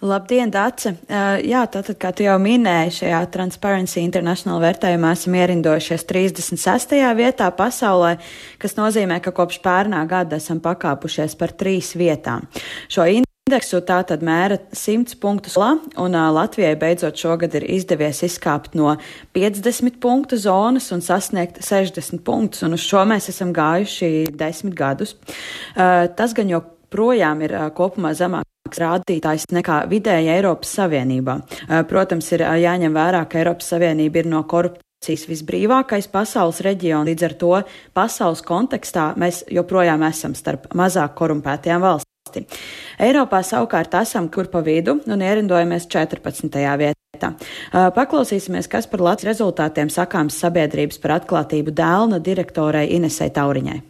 Labdien, 0.00 0.48
Dāce! 0.48 0.94
Uh, 1.12 1.36
jā, 1.44 1.60
tātad, 1.68 1.98
kā 2.00 2.08
tu 2.16 2.24
jau 2.24 2.38
minēji, 2.40 2.94
šajā 3.02 3.18
Transparency 3.34 4.00
International 4.00 4.62
vērtējumā 4.62 5.10
esam 5.12 5.36
ierindojušies 5.36 6.06
36. 6.08 6.96
vietā 7.18 7.50
pasaulē, 7.52 8.14
kas 8.62 8.78
nozīmē, 8.80 9.20
ka 9.20 9.34
kopš 9.36 9.60
pērnā 9.60 10.00
gada 10.08 10.40
esam 10.40 10.62
pakāpušies 10.64 11.36
par 11.36 11.52
trīs 11.52 11.92
vietām. 12.00 12.48
Šo 12.88 13.04
Indeksu 13.50 13.80
tā 13.82 13.96
tad 14.06 14.20
mēra 14.22 14.60
100 14.78 15.16
punktus, 15.18 15.56
un 15.58 16.14
Latvijai 16.14 16.76
beidzot 16.78 17.18
šogad 17.18 17.56
ir 17.58 17.64
izdevies 17.66 18.20
izkāpt 18.22 18.76
no 18.78 18.92
50 19.34 19.96
punktu 19.98 20.36
zonas 20.38 20.84
un 20.94 21.00
sasniegt 21.02 21.58
60 21.66 22.22
punktus, 22.22 22.62
un 22.62 22.76
uz 22.76 22.84
šo 22.86 23.00
mēs 23.10 23.26
esam 23.32 23.50
gājuši 23.50 24.28
desmit 24.38 24.76
gadus. 24.78 25.16
Tas 25.74 26.34
gan 26.38 26.52
joprojām 26.52 27.42
ir 27.42 27.56
kopumā 27.74 28.12
zemāk 28.14 28.78
rādītājs 28.78 29.48
nekā 29.50 29.80
vidēji 29.90 30.30
Eiropas 30.36 30.70
Savienībā. 30.78 31.40
Protams, 31.90 32.28
ir 32.36 32.44
jāņem 32.46 32.94
vērā, 32.94 33.24
ka 33.26 33.40
Eiropas 33.40 33.72
Savienība 33.74 34.22
ir 34.22 34.28
no 34.30 34.44
korupcijas 34.46 35.26
visbrīvākais 35.26 36.06
pasaules 36.12 36.62
reģions, 36.62 37.10
līdz 37.10 37.26
ar 37.26 37.34
to 37.42 37.50
pasaules 37.98 38.44
kontekstā 38.46 39.08
mēs 39.18 39.42
joprojām 39.50 40.06
esam 40.06 40.38
starp 40.38 40.70
mazāk 40.78 41.18
korumpētajām 41.18 41.82
valstīm 41.88 42.09
valsti. 42.30 42.46
Eiropā 43.00 43.42
savukārt 43.42 43.94
esam 44.00 44.28
kur 44.28 44.48
pa 44.50 44.60
vidu 44.62 45.00
un 45.06 45.20
ierindojamies 45.20 45.86
14. 45.88 46.48
vietā. 46.78 47.34
Paklausīsimies, 47.72 48.68
kas 48.68 48.86
par 48.86 49.00
Latvijas 49.00 49.38
rezultātiem 49.38 49.90
sakāms 49.90 50.38
sabiedrības 50.40 50.98
par 51.00 51.20
atklātību 51.20 51.70
dēlna 51.72 52.20
direktorai 52.20 52.88
Inesai 52.94 53.30
Tauriņai. 53.30 53.80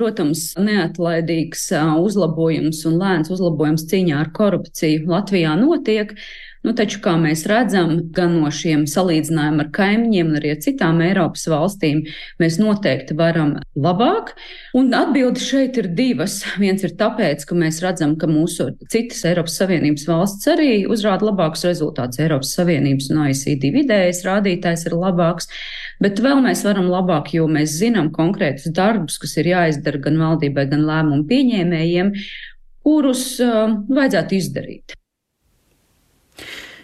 Protams, 0.00 0.54
neatlaidīgs 0.56 1.66
uzlabojums 2.00 2.86
un 2.88 2.94
lēns 2.96 3.30
uzlabojums 3.30 3.84
cīņā 3.90 4.16
ar 4.16 4.30
korupciju 4.32 5.04
Latvijā 5.10 5.58
notiek. 5.60 6.14
Nu, 6.60 6.74
taču, 6.76 6.98
kā 7.00 7.14
mēs 7.16 7.46
redzam, 7.48 7.94
gan 8.12 8.34
no 8.36 8.50
šiem 8.52 8.82
salīdzinājumiem 8.90 9.62
ar 9.62 9.68
kaimiņiem, 9.72 10.26
gan 10.28 10.40
arī 10.42 10.50
ar 10.52 10.58
citām 10.60 10.98
Eiropas 11.00 11.46
valstīm, 11.48 12.02
mēs 12.42 12.58
noteikti 12.60 13.16
varam 13.16 13.54
labāk. 13.80 14.34
Un 14.76 14.92
atbildi 14.96 15.40
šeit 15.40 15.78
ir 15.80 15.88
divas. 15.96 16.42
Viens 16.60 16.84
ir 16.84 16.92
tāpēc, 17.00 17.46
ka 17.48 17.56
mēs 17.56 17.80
redzam, 17.80 18.12
ka 18.20 18.28
mūsu 18.28 18.68
citas 18.92 19.24
Eiropas 19.30 19.56
Savienības 19.62 20.04
valsts 20.10 20.52
arī 20.52 20.84
uzrāda 20.84 21.30
labākus 21.30 21.64
rezultātus. 21.70 22.20
Eiropas 22.20 22.52
Savienības 22.58 23.08
un 23.14 23.24
OECD 23.24 23.72
vidējais 23.80 24.22
rādītājs 24.28 24.84
ir 24.90 24.98
labāks. 25.00 25.48
Bet 26.04 26.20
vēl 26.20 26.44
mēs 26.44 26.66
varam 26.68 26.92
labāk, 26.92 27.32
jo 27.40 27.48
mēs 27.48 27.80
zinām 27.80 28.12
konkrētus 28.12 28.68
darbus, 28.76 29.16
kas 29.22 29.38
ir 29.40 29.54
jāizdara 29.54 30.04
gan 30.04 30.20
valdībai, 30.20 30.68
gan 30.68 30.84
lēmumu 30.84 31.24
pieņēmējiem, 31.32 32.14
kurus 32.84 33.30
uh, 33.44 33.78
vajadzētu 33.88 34.42
izdarīt. 34.44 34.99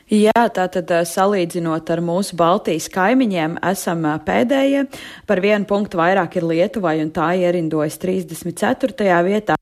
Jā, 0.07 0.45
tātad 0.55 0.87
salīdzinot 1.11 1.89
ar 1.91 1.99
mūsu 1.99 2.37
Baltijas 2.39 2.85
kaimiņiem, 2.95 3.57
esam 3.67 4.05
pēdējie. 4.23 4.85
Par 5.27 5.41
vienu 5.43 5.67
punktu 5.67 5.99
vairāk 5.99 6.37
ir 6.39 6.45
Lietuvai, 6.47 6.93
un 7.03 7.09
tā 7.11 7.33
ierindojas 7.35 7.97
34. 7.99 9.09
vietā, 9.27 9.57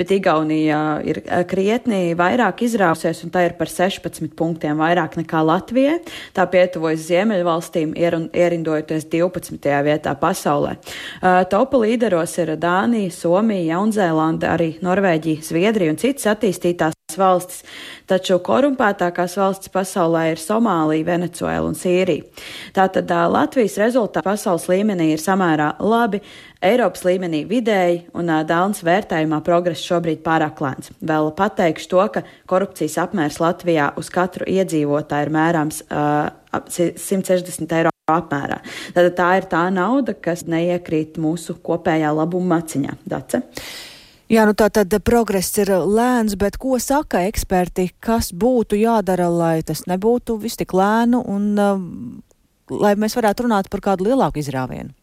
bet 0.00 0.14
Igaunija 0.16 0.78
ir 1.04 1.20
krietni 1.50 2.14
vairāk 2.16 2.62
izrāvusies, 2.64 3.20
un 3.26 3.34
tā 3.34 3.42
ir 3.50 3.58
par 3.58 3.68
16 3.68 4.32
punktiem 4.38 4.80
vairāk 4.80 5.18
nekā 5.20 5.42
Latvijai. 5.44 5.98
Tā 6.32 6.46
pietuvojas 6.48 7.04
Ziemeļvalstīm, 7.10 7.92
ierindojoties 8.00 9.04
12. 9.12 9.68
vietā 9.84 10.14
pasaulē. 10.16 10.78
Topa 11.52 11.82
līderos 11.84 12.38
ir 12.40 12.54
Dānija, 12.56 13.12
Somija, 13.12 13.74
Jaunzēlanda, 13.74 14.54
arī 14.56 14.70
Norvēģija, 14.80 15.44
Zviedrija 15.50 15.92
un 15.92 16.00
citas 16.00 16.32
attīstītās 16.32 16.96
valstis, 17.18 17.64
taču 18.10 18.38
korumpētākās 18.44 19.36
valstis 19.40 19.72
pasaulē 19.74 20.30
ir 20.32 20.42
Somālija, 20.42 21.06
Venecuēla 21.08 21.70
un 21.70 21.78
Sīrija. 21.78 22.26
Tātad 22.76 23.10
Latvijas 23.32 23.78
rezultāti 23.80 24.26
pasaules 24.26 24.68
līmenī 24.70 25.12
ir 25.14 25.22
samērā 25.22 25.74
labi, 25.82 26.22
Eiropas 26.60 27.06
līmenī 27.08 27.46
vidēji 27.48 28.02
un 28.20 28.28
Dānas 28.44 28.82
vērtējumā 28.84 29.38
progress 29.46 29.86
šobrīd 29.88 30.20
pārāk 30.24 30.60
lēns. 30.60 30.90
Vēl 31.00 31.30
pateikšu 31.38 31.88
to, 31.88 32.02
ka 32.12 32.22
korupcijas 32.50 32.98
apmērs 33.06 33.40
Latvijā 33.40 33.86
uz 33.96 34.10
katru 34.12 34.44
iedzīvotāju 34.44 35.28
ir 35.28 35.32
mērāms 35.38 35.80
uh, 35.88 36.28
160 36.52 37.78
eiro 37.78 37.94
apmērā. 38.10 38.60
Tātad 38.92 39.16
tā 39.16 39.30
ir 39.38 39.48
tā 39.50 39.62
nauda, 39.72 40.12
kas 40.12 40.44
neiekrīt 40.50 41.16
mūsu 41.22 41.56
kopējā 41.64 42.12
labuma 42.16 42.58
maciņā. 42.58 42.98
Dace? 43.08 43.42
Jā, 44.30 44.44
nu 44.46 44.54
tā 44.54 44.68
tad 44.70 44.94
progress 45.02 45.56
ir 45.58 45.72
lēns, 45.74 46.36
bet 46.38 46.54
ko 46.62 46.78
saka 46.78 47.24
eksperti, 47.26 47.88
kas 47.98 48.30
būtu 48.30 48.78
jādara, 48.78 49.26
lai 49.26 49.56
tas 49.66 49.82
nebūtu 49.90 50.36
viss 50.38 50.60
tik 50.60 50.70
lēnu 50.70 51.24
un 51.26 51.48
uh, 51.58 51.82
lai 52.70 52.94
mēs 52.94 53.18
varētu 53.18 53.48
runāt 53.48 53.70
par 53.72 53.82
kādu 53.88 54.06
lielāku 54.06 54.38
izrāvienu? 54.38 54.94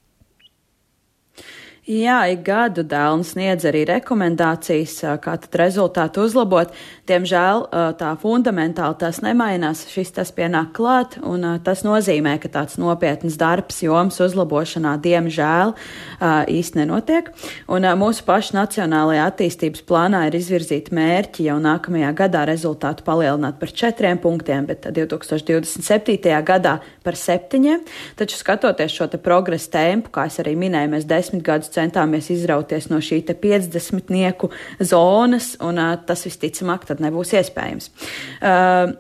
Jā, 1.88 2.26
ik 2.28 2.42
gadu 2.44 2.84
dēlni 2.84 3.24
sniedz 3.24 3.64
arī 3.70 3.86
rekomendācijas, 3.88 4.98
kā 5.24 5.38
tad 5.40 5.54
rezultātu 5.56 6.26
uzlabot. 6.28 6.74
Diemžēl 7.08 7.62
tā 7.96 8.10
fundamentāli 8.20 8.98
tas 9.00 9.22
nemainās, 9.24 9.86
šis 9.88 10.12
tas 10.18 10.34
pienāk 10.36 10.74
klāt, 10.76 11.16
un 11.24 11.46
tas 11.64 11.86
nozīmē, 11.88 12.34
ka 12.44 12.52
tāds 12.52 12.76
nopietns 12.76 13.38
darbs 13.40 13.80
joms 13.86 14.20
uzlabošanā 14.20 14.98
diemžēl 15.00 15.72
īsti 16.52 16.82
nenotiek. 16.82 17.30
Un 17.72 17.88
mūsu 18.04 18.28
pašu 18.28 18.58
nacionālajā 18.58 19.30
attīstības 19.32 19.86
plānā 19.88 20.26
ir 20.28 20.36
izvirzīti 20.42 20.92
mērķi 20.92 21.48
jau 21.48 21.56
nākamajā 21.64 22.12
gadā 22.20 22.44
rezultātu 22.52 23.08
palielināt 23.08 23.64
par 23.64 23.72
četriem 23.72 24.20
punktiem, 24.20 24.68
bet 24.68 24.90
2027. 24.92 26.36
gadā 26.52 26.76
par 27.08 27.16
septiņiem. 27.16 27.88
Taču 28.20 28.44
skatoties 28.44 28.92
šo 28.92 29.08
te 29.08 29.24
progresu 29.24 29.72
tempu, 29.80 30.12
kā 30.20 30.28
es 30.28 30.44
arī 30.44 30.58
minēju, 30.60 30.94
mēs 30.98 31.08
desmit 31.08 31.48
gadus 31.48 31.77
centāmies 31.78 32.32
izrauties 32.34 32.90
no 32.92 33.02
šī 33.04 33.22
50 33.30 34.14
nieku 34.14 34.52
zonas, 34.80 35.56
un 35.64 35.82
tas 36.08 36.26
visticamāk 36.28 36.88
tad 36.90 37.04
nebūs 37.04 37.36
iespējams. 37.38 37.92
Uh, 38.42 38.98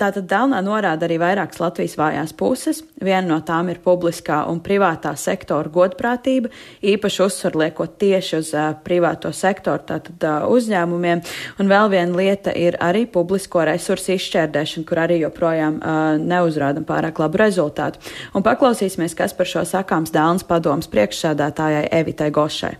Tātad 0.00 0.24
Dēlnā 0.30 0.62
norāda 0.64 1.04
arī 1.04 1.18
vairākas 1.20 1.58
Latvijas 1.60 1.98
vājās 2.00 2.30
puses. 2.32 2.78
Viena 3.04 3.26
no 3.28 3.36
tām 3.44 3.68
ir 3.68 3.82
publiskā 3.84 4.38
un 4.48 4.62
privātā 4.64 5.12
sektora 5.20 5.68
godprātība, 5.68 6.48
īpaši 6.80 7.20
uzsver 7.26 7.58
liekot 7.60 7.98
tieši 8.00 8.38
uz 8.38 8.54
uh, 8.56 8.70
privāto 8.80 9.28
sektoru, 9.36 9.84
tātad 9.90 10.24
uh, 10.24 10.48
uzņēmumiem. 10.48 11.20
Un 11.60 11.68
vēl 11.68 11.92
viena 11.92 12.16
lieta 12.16 12.56
ir 12.56 12.80
arī 12.80 13.04
publisko 13.12 13.66
resursu 13.68 14.16
izšķērdēšana, 14.16 14.88
kur 14.88 15.04
arī 15.04 15.20
joprojām 15.20 15.80
uh, 15.80 16.02
neuzrādam 16.16 16.88
pārāk 16.88 17.20
labu 17.20 17.44
rezultātu. 17.44 18.00
Un 18.32 18.46
paklausīsimies, 18.46 19.18
kas 19.18 19.36
par 19.36 19.52
šo 19.52 19.68
sakāms 19.68 20.16
Dēlnas 20.16 20.48
padomas 20.48 20.88
priekšsēdētājai 20.88 21.90
Evitai 22.00 22.32
Gošai. 22.32 22.78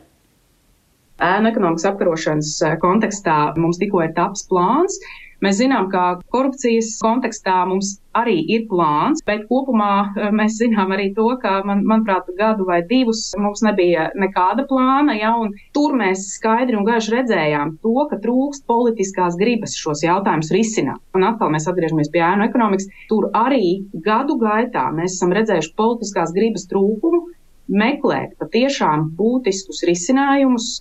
Ēnu 1.21 1.51
ekonomikas 1.53 1.85
apkarošanas 1.91 2.55
kontekstā 2.81 3.51
mums 3.61 3.77
tikko 3.77 4.07
ir 4.07 4.15
taps 4.17 4.47
plāns, 4.49 4.97
Mēs 5.45 5.57
zinām, 5.57 5.87
ka 5.93 6.21
korupcijas 6.35 6.91
kontekstā 7.01 7.63
mums 7.69 7.95
arī 8.21 8.37
ir 8.55 8.67
plāns, 8.69 9.23
bet 9.25 9.47
kopumā 9.49 9.93
eh, 10.11 10.29
mēs 10.37 10.59
zinām 10.61 10.93
arī 10.97 11.07
to, 11.17 11.27
ka, 11.41 11.61
man, 11.65 11.81
manuprāt, 11.89 12.29
gadu 12.37 12.67
vai 12.69 12.81
divus 12.91 13.23
mums 13.41 13.63
nebija 13.65 14.11
nekāda 14.21 14.67
plāna, 14.69 15.17
ja, 15.17 15.33
un 15.41 15.55
tur 15.77 15.97
mēs 15.97 16.27
skaidri 16.35 16.77
un 16.77 16.85
gaiši 16.89 17.15
redzējām 17.17 17.75
to, 17.85 17.95
ka 18.11 18.21
trūkst 18.25 18.67
politiskās 18.69 19.39
gribas 19.41 19.79
šos 19.81 20.05
jautājumus 20.05 20.53
risināt. 20.57 21.01
Un 21.17 21.25
atkal 21.31 21.55
mēs 21.55 21.71
atgriežamies 21.71 22.13
pie 22.13 22.25
ēnu 22.27 22.49
ekonomikas. 22.51 22.91
Tur 23.09 23.31
arī 23.37 23.81
gadu 24.05 24.37
gaitā 24.43 24.91
mēs 24.97 25.17
esam 25.17 25.33
redzējuši 25.37 25.77
politiskās 25.81 26.37
gribas 26.37 26.69
trūkumu 26.71 27.25
meklēt 27.71 28.35
patiešām 28.43 29.13
būtiskus 29.17 29.85
risinājumus, 29.87 30.81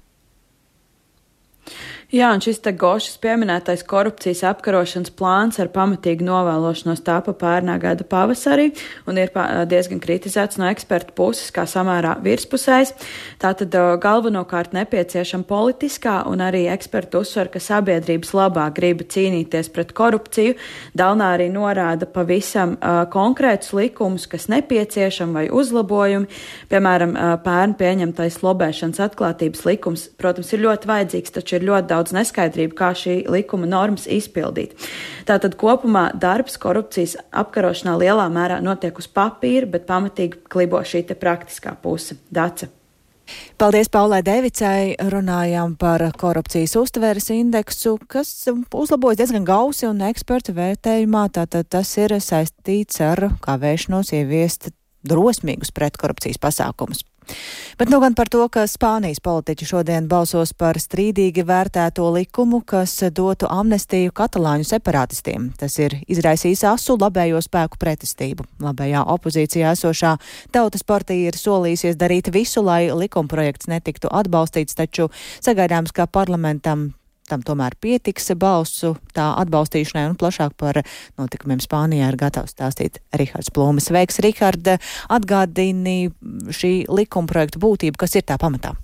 Jā, 2.10 2.32
un 2.34 2.42
šis 2.42 2.58
te 2.66 2.72
Gošas 2.74 3.20
pieminētais 3.22 3.84
korupcijas 3.86 4.40
apkarošanas 4.50 5.12
plāns 5.14 5.60
ar 5.62 5.68
pamatīgu 5.70 6.26
novēlošanos 6.26 7.04
tāpa 7.06 7.36
pērnā 7.38 7.76
gada 7.78 8.02
pavasarī 8.02 8.72
un 9.06 9.20
ir 9.22 9.30
diezgan 9.70 10.00
kritizēts 10.02 10.58
no 10.58 10.66
ekspertu 10.72 11.14
puses 11.14 11.52
kā 11.54 11.68
samērā 11.70 12.16
virspusējs. 12.26 12.96
Tātad 13.38 13.78
galvenokārt 14.02 14.74
nepieciešama 14.74 15.46
politiskā 15.46 16.16
un 16.32 16.42
arī 16.42 16.64
ekspertu 16.74 17.22
uzsver, 17.22 17.52
ka 17.54 17.62
sabiedrības 17.62 18.34
labā 18.34 18.66
griba 18.74 19.06
cīnīties 19.06 19.70
pret 19.78 19.94
korupciju. 19.94 20.58
Dalnā 20.98 21.30
arī 21.36 21.52
norāda 21.54 22.10
pavisam 22.10 22.74
uh, 22.74 23.04
konkrētus 23.14 23.70
likumus, 23.78 24.26
kas 24.34 24.50
nepieciešami 24.50 25.38
vai 25.44 25.46
uzlabojumi. 25.54 26.42
Piemēram, 26.74 27.14
uh, 27.14 27.38
pērn 27.46 27.78
pieņemtais 27.78 28.42
lobēšanas 28.42 29.06
atklātības 29.12 29.64
likums, 29.70 30.10
protams, 30.18 30.58
ir 30.58 30.66
ļoti 30.66 30.94
vajadzīgs, 30.96 31.38
taču 31.38 31.62
ir 31.62 31.70
ļoti 31.70 31.92
daudz 31.94 31.99
daudz 32.00 32.16
neskaidrību, 32.16 32.74
kā 32.80 32.94
šī 32.96 33.20
likuma 33.30 33.70
normas 33.70 34.08
izpildīt. 34.10 34.74
Tātad 35.28 35.60
kopumā 35.60 36.10
darbs 36.16 36.58
korupcijas 36.62 37.18
apkarošanā 37.30 38.00
lielā 38.00 38.26
mērā 38.34 38.64
notiek 38.64 38.98
uz 38.98 39.12
papīra, 39.12 39.70
bet 39.70 39.88
pamatīgi 39.90 40.46
klibo 40.50 40.82
šī 40.82 41.06
praktiskā 41.20 41.76
puse. 41.82 42.18
Daca. 42.32 42.72
Paldies 43.58 43.90
Paulai 43.92 44.22
Devicai. 44.26 44.96
Runājām 45.12 45.76
par 45.80 46.04
korupcijas 46.18 46.76
uztveres 46.80 47.30
indeksu, 47.34 47.98
kas 48.10 48.32
uzlabojas 48.74 49.20
diezgan 49.22 49.46
gausi 49.46 49.88
un 49.90 50.02
ekspertu 50.08 50.56
vērtējumā. 50.58 51.28
Tātad 51.38 51.70
tas 51.70 51.92
ir 52.02 52.16
saistīts 52.24 53.02
ar 53.06 53.28
kavēšanos 53.46 54.14
ieviest 54.18 54.72
drosmīgus 55.06 55.74
pretkorupcijas 55.76 56.42
pasākumus. 56.42 57.06
Bet 57.80 57.88
nu 57.90 58.02
gan 58.04 58.12
par 58.12 58.28
to, 58.28 58.42
ka 58.52 58.66
Spānijas 58.68 59.22
politiķi 59.24 59.68
šodien 59.70 60.10
balsos 60.12 60.52
par 60.52 60.76
strīdīgi 60.76 61.46
vērtēto 61.48 62.10
likumu, 62.12 62.60
kas 62.68 62.98
dotu 63.16 63.48
amnestiju 63.48 64.12
katalāņu 64.12 64.68
separatistiem. 64.68 65.50
Tas 65.56 65.78
ir 65.80 65.96
izraisījis 66.12 66.66
asu 66.68 66.98
labējo 67.00 67.40
spēku 67.46 67.80
pretestību. 67.80 68.44
Labējā 68.66 69.06
opozīcijā 69.16 69.72
esošā 69.78 70.18
Tautas 70.52 70.84
partija 70.84 71.32
ir 71.32 71.40
solījusies 71.40 71.96
darīt 71.96 72.34
visu, 72.36 72.66
lai 72.68 72.90
likumprojekts 72.92 73.72
netiktu 73.72 74.12
atbalstīts, 74.12 74.76
taču 74.76 75.08
sagaidāms, 75.40 75.96
ka 75.96 76.10
parlamentam 76.12 76.90
tam 77.30 77.46
tomēr 77.46 77.78
pietiks 77.82 78.32
balsu 78.40 78.96
tā 79.16 79.30
atbalstīšanai 79.44 80.08
un 80.10 80.18
plašāk 80.20 80.58
par 80.60 80.82
notikumiem 81.20 81.62
Spānijā 81.64 82.12
ir 82.12 82.20
gatavs 82.20 82.56
stāstīt 82.56 83.00
Rihards 83.16 83.54
Plūmis. 83.56 83.92
Veiks, 83.94 84.22
Rihard, 84.26 84.76
atgādini 85.10 86.12
šī 86.54 86.74
likumprojekta 86.90 87.62
būtību, 87.62 88.00
kas 88.00 88.20
ir 88.20 88.28
tā 88.28 88.40
pamatā. 88.42 88.76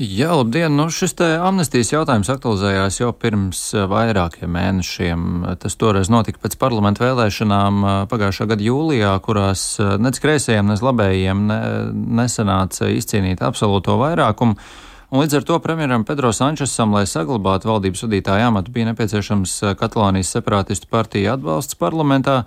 Jā, 0.00 0.30
labdien! 0.32 0.72
Nu, 0.72 0.86
šis 0.90 1.12
amnestijas 1.20 1.90
jautājums 1.92 2.30
aktualizējās 2.32 2.96
jau 3.02 3.10
pirms 3.12 3.58
eh, 3.76 3.84
vairākiem 3.86 4.48
mēnešiem. 4.50 5.26
Tas 5.60 5.76
toreiz 5.76 6.08
notika 6.10 6.40
pēc 6.42 6.56
parlamentu 6.58 7.04
vēlēšanām 7.04 7.82
eh, 7.84 7.98
pagājušā 8.08 8.48
gada 8.50 8.64
jūlijā, 8.64 9.12
kurās 9.22 9.66
eh, 9.78 9.92
nec 10.00 10.16
kreisajiem, 10.22 10.72
nec 10.72 10.80
labējiem 10.82 11.44
ne, 11.50 11.60
nesanāca 12.22 12.88
izcīnīt 12.88 13.44
absolūto 13.44 13.98
vairākumu. 14.00 14.56
Un 15.12 15.20
līdz 15.20 15.34
ar 15.36 15.44
to 15.44 15.56
premjeram 15.60 16.06
Pedro 16.08 16.30
Sančesam, 16.32 16.94
lai 16.96 17.02
saglabātu 17.04 17.68
valdības 17.68 18.06
vadītāju 18.06 18.46
amatu, 18.48 18.72
bija 18.72 18.88
nepieciešams 18.88 19.56
eh, 19.60 19.74
Katalānijas 19.76 20.30
separātistu 20.32 20.88
partija 20.88 21.34
atbalsts 21.36 21.76
parlamentā. 21.76 22.46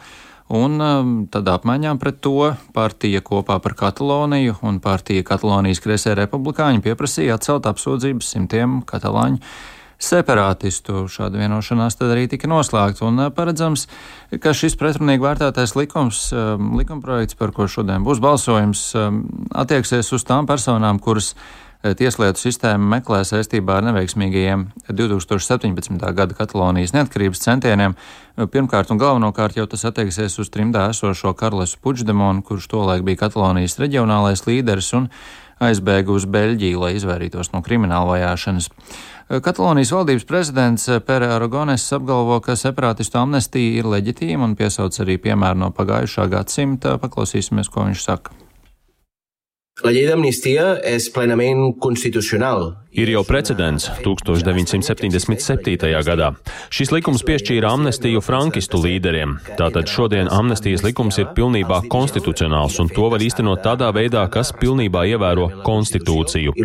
Un 0.49 0.81
um, 0.81 1.11
tad 1.29 1.45
apmaiņā 1.49 1.91
pret 2.01 2.17
to 2.25 2.55
partija 2.73 3.21
kopā 3.25 3.59
par 3.61 3.77
Kataloniju 3.77 4.57
un 4.65 4.79
partija 4.81 5.21
Katalonijas 5.25 5.81
kreisē 5.81 6.15
republikāņi 6.17 6.81
pieprasīja 6.85 7.37
atcelt 7.37 7.69
apsūdzības 7.69 8.31
simtiem 8.33 8.79
katalāņu 8.89 9.43
separātistu. 10.01 11.03
Šāda 11.09 11.39
vienošanās 11.43 11.97
tad 11.99 12.15
arī 12.15 12.25
tika 12.29 12.49
noslēgta. 12.49 13.05
Un 13.05 13.27
uh, 13.27 13.29
paredzams, 13.33 13.85
ka 14.41 14.55
šis 14.57 14.73
pretrunīgi 14.81 15.21
vērtētais 15.21 15.75
likums, 15.77 16.31
um, 16.33 16.73
likumprojekts, 16.81 17.37
par 17.37 17.53
ko 17.53 17.69
šodien 17.69 18.01
būs 18.05 18.25
balsojums, 18.25 18.87
um, 18.97 19.21
attieksies 19.53 20.09
uz 20.17 20.25
tām 20.25 20.49
personām, 20.49 20.97
kuras 20.97 21.35
Tieslietu 21.93 22.41
sistēma 22.41 22.95
meklē 22.95 23.19
saistībā 23.27 23.75
ar 23.77 23.85
neveiksmīgajiem 23.85 24.63
2017. 24.89 25.99
gada 26.17 26.33
Katalonijas 26.33 26.95
neatkarības 26.95 27.43
centieniem. 27.43 27.93
Pirmkārt 28.49 28.89
un 28.89 28.97
galvenokārt 28.97 29.59
jau 29.59 29.67
tas 29.69 29.85
attieksies 29.85 30.39
uz 30.41 30.49
trimdā 30.49 30.87
esošo 30.89 31.35
Karlesu 31.37 31.77
Puģdemonu, 31.85 32.41
kurš 32.47 32.71
tolaik 32.71 33.05
bija 33.05 33.21
Katalonijas 33.27 33.77
reģionālais 33.77 34.41
līderis 34.47 34.89
un 34.97 35.11
aizbēga 35.61 36.09
uz 36.15 36.25
Beļģiju, 36.25 36.79
lai 36.81 36.95
izvairītos 36.97 37.51
no 37.53 37.61
krimināla 37.61 38.15
vajāšanas. 38.15 38.71
Katalonijas 39.45 39.93
valdības 39.93 40.25
prezidents 40.25 40.89
Pere 41.05 41.29
Aragones 41.35 41.85
apgalvo, 41.93 42.39
ka 42.41 42.57
separātistu 42.57 43.21
amnestija 43.21 43.83
ir 43.83 43.91
leģitīma 43.93 44.49
un 44.49 44.57
piesauc 44.57 44.97
arī 45.05 45.19
piemēru 45.21 45.61
no 45.67 45.69
pagājušā 45.75 46.25
gadsimta. 46.33 46.97
Paklausīsimies, 47.03 47.69
ko 47.69 47.85
viņš 47.85 48.09
saka. 48.09 48.44
La 49.83 49.91
llei 49.91 50.05
d'amnistia 50.07 50.77
és 50.87 51.09
plenament 51.11 51.73
constitucional. 51.83 52.69
Ir 52.95 53.09
jau 53.11 53.25
precedents 53.27 53.89
1977. 54.05 55.89
gadā. 56.07 56.29
Šis 56.71 56.93
likums 56.95 57.25
piešķīra 57.27 57.73
amnestiju 57.75 58.23
frankistu 58.23 58.79
līderiem. 58.79 59.35
Tātad 59.59 59.91
šodien 59.91 60.31
amnestijas 60.31 60.85
likums 60.87 61.19
ir 61.19 61.27
pilnībā 61.35 61.81
konstitucionāls, 61.91 62.79
un 62.79 62.87
to 62.87 63.11
var 63.11 63.19
īstenot 63.19 63.67
tādā 63.67 63.91
veidā, 63.91 64.23
kas 64.31 64.55
pilnībā 64.55 65.03
ievēro 65.11 65.51
konstitūciju. 65.67 66.55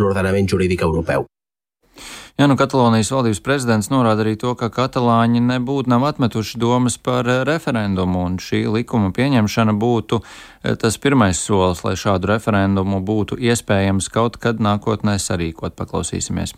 Jā, 2.40 2.46
nu 2.48 2.55
Katalonijas 2.57 3.11
valdības 3.12 3.42
prezidents 3.44 3.90
norāda 3.92 4.22
arī 4.24 4.31
to, 4.40 4.55
ka 4.57 4.70
katalāņi 4.72 5.42
nebūtu 5.44 5.92
nav 5.92 6.07
atmetuši 6.09 6.57
domas 6.62 6.96
par 6.96 7.29
eh, 7.29 7.42
referendumu, 7.44 8.22
un 8.31 8.38
šī 8.40 8.62
likuma 8.79 9.11
pieņemšana 9.12 9.74
būtu 9.76 10.22
eh, 10.22 10.72
tas 10.81 10.96
pirmais 10.96 11.37
solis, 11.37 11.85
lai 11.85 11.92
šādu 12.00 12.33
referendumu 12.33 13.03
būtu 13.05 13.37
iespējams 13.37 14.09
kaut 14.16 14.40
kad 14.40 14.57
nākotnē 14.57 15.18
sarīkot. 15.20 15.76
Paklausīsimies! 15.76 16.57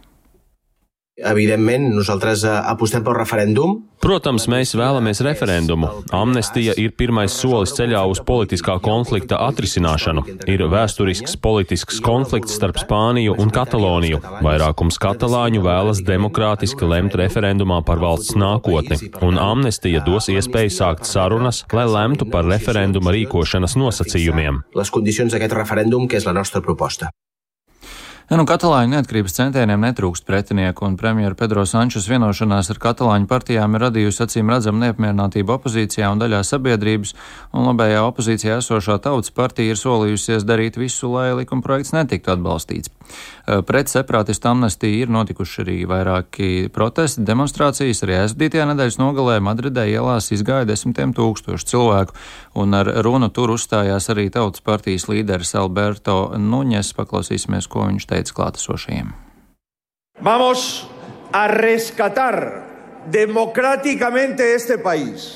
Evidentment, 1.23 1.95
nosaltres 1.95 2.43
eh, 2.45 2.53
apostem 2.73 3.05
pel 3.05 3.15
referèndum. 3.17 3.79
Protams, 4.03 4.49
mēs 4.51 4.73
vēlamies 4.75 5.21
referendumu. 5.23 5.89
Amnestija 6.11 6.75
ir 6.81 6.91
pirmais 6.99 7.35
solis 7.39 7.71
ceļā 7.77 8.01
uz 8.11 8.19
politiskā 8.27 8.75
konflikta 8.83 9.39
atrisināšanu. 9.47 10.25
Ir 10.51 10.65
vēsturisks 10.73 11.37
politisks 11.39 12.03
konflikts 12.03 12.57
starp 12.59 12.81
Spāniju 12.83 13.37
un 13.39 13.55
Kataloniju. 13.55 14.19
Vairākums 14.43 14.99
katalāņu 15.03 15.63
vēlas 15.63 16.03
demokrātiski 16.03 16.91
lemt 16.91 17.15
referendumā 17.19 17.79
par 17.87 18.03
valsts 18.03 18.35
nākotni, 18.35 18.99
un 19.23 19.39
amnestija 19.39 20.03
dos 20.03 20.27
iespēju 20.35 20.75
sākt 20.75 21.07
sarunas, 21.07 21.63
lai 21.71 21.87
lemtu 21.87 22.27
par 22.27 22.49
referenduma 22.51 23.15
rīkošanas 23.15 23.79
nosacījumiem. 23.79 24.65
Les 24.75 24.91
condicions 24.91 25.31
d'aquest 25.31 25.61
referèndum, 25.63 26.11
que 26.11 26.19
és 26.19 26.27
la 26.27 26.35
nostra 26.35 26.65
proposta. 26.65 27.15
Ja, 28.33 28.39
nu, 28.41 28.47
Katalāņu 28.49 28.95
neatkarības 28.95 29.35
centieniem 29.37 29.83
netrūkst 29.85 30.25
pretinieku, 30.25 30.87
un 30.87 30.95
premjera 30.97 31.37
Pedro 31.37 31.67
Sančes 31.69 32.07
vienošanās 32.09 32.71
ar 32.73 32.79
Katalāņu 32.81 33.29
partijām 33.29 33.77
ir 33.77 33.83
radījusi 33.85 34.23
acīm 34.25 34.49
redzamu 34.49 34.81
neapmierinātību 34.87 35.53
opozīcijā 35.59 36.09
un 36.15 36.23
daļā 36.23 36.41
sabiedrības, 36.49 37.13
un 37.53 37.69
labējā 37.69 38.01
opozīcijā 38.07 38.57
esošā 38.63 38.97
tautas 39.05 39.37
partija 39.37 39.75
ir 39.75 39.81
solījusies 39.83 40.49
darīt 40.49 40.81
visu, 40.81 41.13
lai 41.13 41.27
likumprojekts 41.43 41.93
netiktu 41.93 42.33
atbalstīts. 42.33 42.89
Pret 43.67 43.91
separātistu 43.93 44.51
amnestiju 44.51 45.05
ir 45.05 45.13
notikuši 45.13 45.63
arī 45.65 45.77
vairāki 45.89 46.51
protesti, 46.73 47.25
demonstrācijas. 47.27 48.03
Arī 48.07 48.19
aizvadītajā 48.23 48.67
nedēļas 48.73 48.99
nogalē 49.01 49.39
Madridē 49.45 49.87
ielās 49.91 50.31
izgāja 50.35 50.69
desmitiem 50.69 51.15
tūkstošu 51.17 51.69
cilvēku, 51.75 52.17
un 52.63 52.79
ar 52.79 52.91
runu 53.05 53.31
tur 53.35 53.55
uzstājās 53.57 54.11
arī 54.13 54.29
Tautas 54.33 54.65
partijas 54.65 55.09
līderis 55.11 55.55
Alberto 55.59 56.33
Nuņes. 56.39 56.95
Paklausīsimies, 56.99 57.69
ko 57.71 57.87
viņš 57.91 58.09
teica 58.11 58.39
klātesošajiem. 58.41 59.15
Vamos 60.23 60.85
a 61.33 61.47
rescatar 61.51 62.72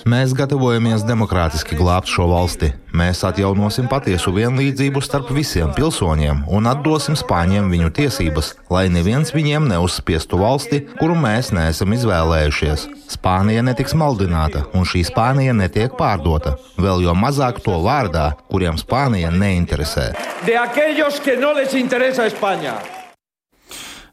Mēs 0.07 0.33
gatavojamies 0.39 1.03
demokrātiski 1.07 1.75
glābt 1.79 2.07
šo 2.07 2.29
valsti. 2.31 2.71
Mēs 2.97 3.25
atjaunosim 3.27 3.89
patiesu 3.91 4.31
vienlīdzību 4.37 5.03
starp 5.03 5.33
visiem 5.35 5.73
pilsoņiem 5.75 6.45
un 6.47 6.69
atdosim 6.71 7.19
spāņiem 7.19 7.69
viņu 7.73 7.91
tiesības, 7.99 8.53
lai 8.71 8.87
neviens 8.93 9.35
viņiem 9.35 9.67
neuzspiestu 9.73 10.39
valsti, 10.41 10.85
kuru 11.01 11.19
mēs 11.19 11.51
neesam 11.57 11.93
izvēlējušies. 11.97 12.87
Spānija 13.17 13.65
netiks 13.67 13.97
maldināta, 13.99 14.65
un 14.75 14.87
šī 14.87 15.03
Spānija 15.11 15.55
netiek 15.57 15.99
pārdota. 15.99 16.57
Vēl 16.79 17.03
jo 17.05 17.15
mazāk 17.19 17.61
to 17.67 17.81
vārdā, 17.85 18.31
kuriem 18.51 18.79
Spānija 18.81 19.35
neinteresē. 19.35 20.13
De 20.47 20.55
aquellos 20.57 21.19
que 21.21 21.37
no 21.37 21.53
les 21.53 21.75
interesa 21.75 22.27
España. 22.31 22.79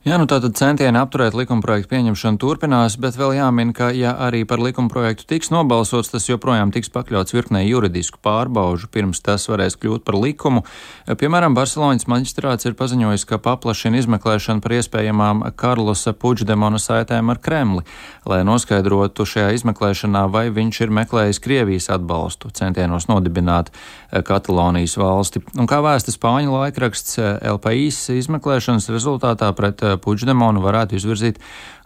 Jā, 0.03 0.17
nu 0.19 0.25
tātad 0.27 0.51
centieni 0.59 0.99
apturēt 0.99 1.31
likumprojektu 1.31 1.87
pieņemšanu 1.93 2.35
turpinās, 2.35 2.97
bet 2.99 3.15
vēl 3.15 3.37
jāmin, 3.37 3.69
ka 3.71 3.85
ja 3.95 4.11
arī 4.25 4.41
par 4.43 4.59
likumprojektu 4.59 5.23
tiks 5.29 5.47
nobalsots, 5.47 6.09
tas 6.11 6.25
joprojām 6.27 6.73
tiks 6.75 6.91
pakļauts 6.91 7.31
virknē 7.31 7.61
juridisku 7.63 8.19
pārbaužu, 8.19 8.89
pirms 8.91 9.23
tas 9.23 9.47
varēs 9.47 9.77
kļūt 9.79 10.03
par 10.03 10.17
likumu. 10.19 10.65
Piemēram, 11.07 11.55
Barcelonas 11.55 12.03
maģistrāts 12.11 12.67
ir 12.67 12.75
paziņojis, 12.75 13.23
ka 13.29 13.39
paplašina 13.45 14.01
izmeklēšanu 14.01 14.59
par 14.65 14.75
iespējamām 14.75 15.45
Karlosa 15.55 16.11
Puģdemona 16.11 16.83
saitēm 16.83 17.31
ar 17.31 17.39
Kremli, 17.39 17.85
lai 18.27 18.41
noskaidrotu 18.43 19.23
šajā 19.23 19.55
izmeklēšanā, 19.55 20.25
vai 20.27 20.49
viņš 20.51 20.81
ir 20.83 20.93
meklējis 20.99 21.39
Krievijas 21.47 21.87
atbalstu 21.95 22.51
centienos 22.51 23.07
nodibināt 23.07 23.71
Katalonijas 24.11 24.99
valsti. 24.99 25.45
Un 25.55 25.71
kā 25.71 25.79
vēsta 25.79 26.11
Spāņu 26.11 26.59
laikraksts 26.59 27.15
LPIs 27.55 28.03
izmeklēšanas 28.19 28.91
rezultātā 28.91 29.47
pret 29.55 29.92
Puģdemonu 30.01 30.63
varētu 30.63 30.97
izvirzīt 30.99 31.39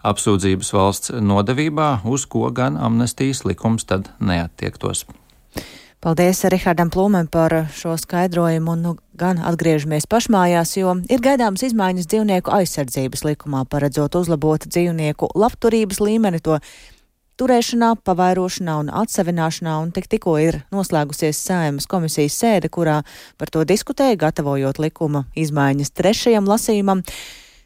apsūdzības 0.06 0.72
valsts 0.74 1.14
nodevībā, 1.14 1.90
uz 2.04 2.26
ko 2.30 2.48
gan 2.54 2.78
amnestijas 2.80 3.44
likums 3.48 3.88
tad 3.88 4.12
neattiektos. 4.20 5.06
Paldies 5.98 6.44
Rihardam 6.46 6.92
Plūmēm 6.94 7.26
par 7.26 7.50
šo 7.74 7.96
skaidrojumu, 7.98 8.76
un 8.76 8.84
nu, 8.86 8.90
gan 9.18 9.40
atgriežamies 9.42 10.04
pašmājās, 10.06 10.76
jo 10.78 10.92
ir 11.10 11.24
gaidāmas 11.24 11.64
izmaiņas 11.66 12.06
dzīvnieku 12.12 12.52
aizsardzības 12.54 13.24
likumā, 13.26 13.64
paredzot 13.66 14.14
uzlabot 14.20 14.62
dzīvnieku 14.70 15.32
labturības 15.34 15.98
līmeni, 15.98 16.38
to 16.38 16.60
turēšanā, 17.38 17.96
pavairošanā 18.06 18.76
un 18.84 18.92
atsevināšanā, 19.00 19.74
un 19.82 19.90
tik 19.94 20.06
tikko 20.10 20.36
ir 20.42 20.60
noslēgusies 20.74 21.42
sēmas 21.48 21.90
komisijas 21.90 22.38
sēde, 22.44 22.70
kurā 22.70 23.00
par 23.34 23.50
to 23.50 23.66
diskutēja, 23.66 24.18
gatavojot 24.22 24.78
likuma 24.82 25.26
izmaiņas 25.34 25.94
trešajam 25.98 26.46
lasījumam. 26.46 27.02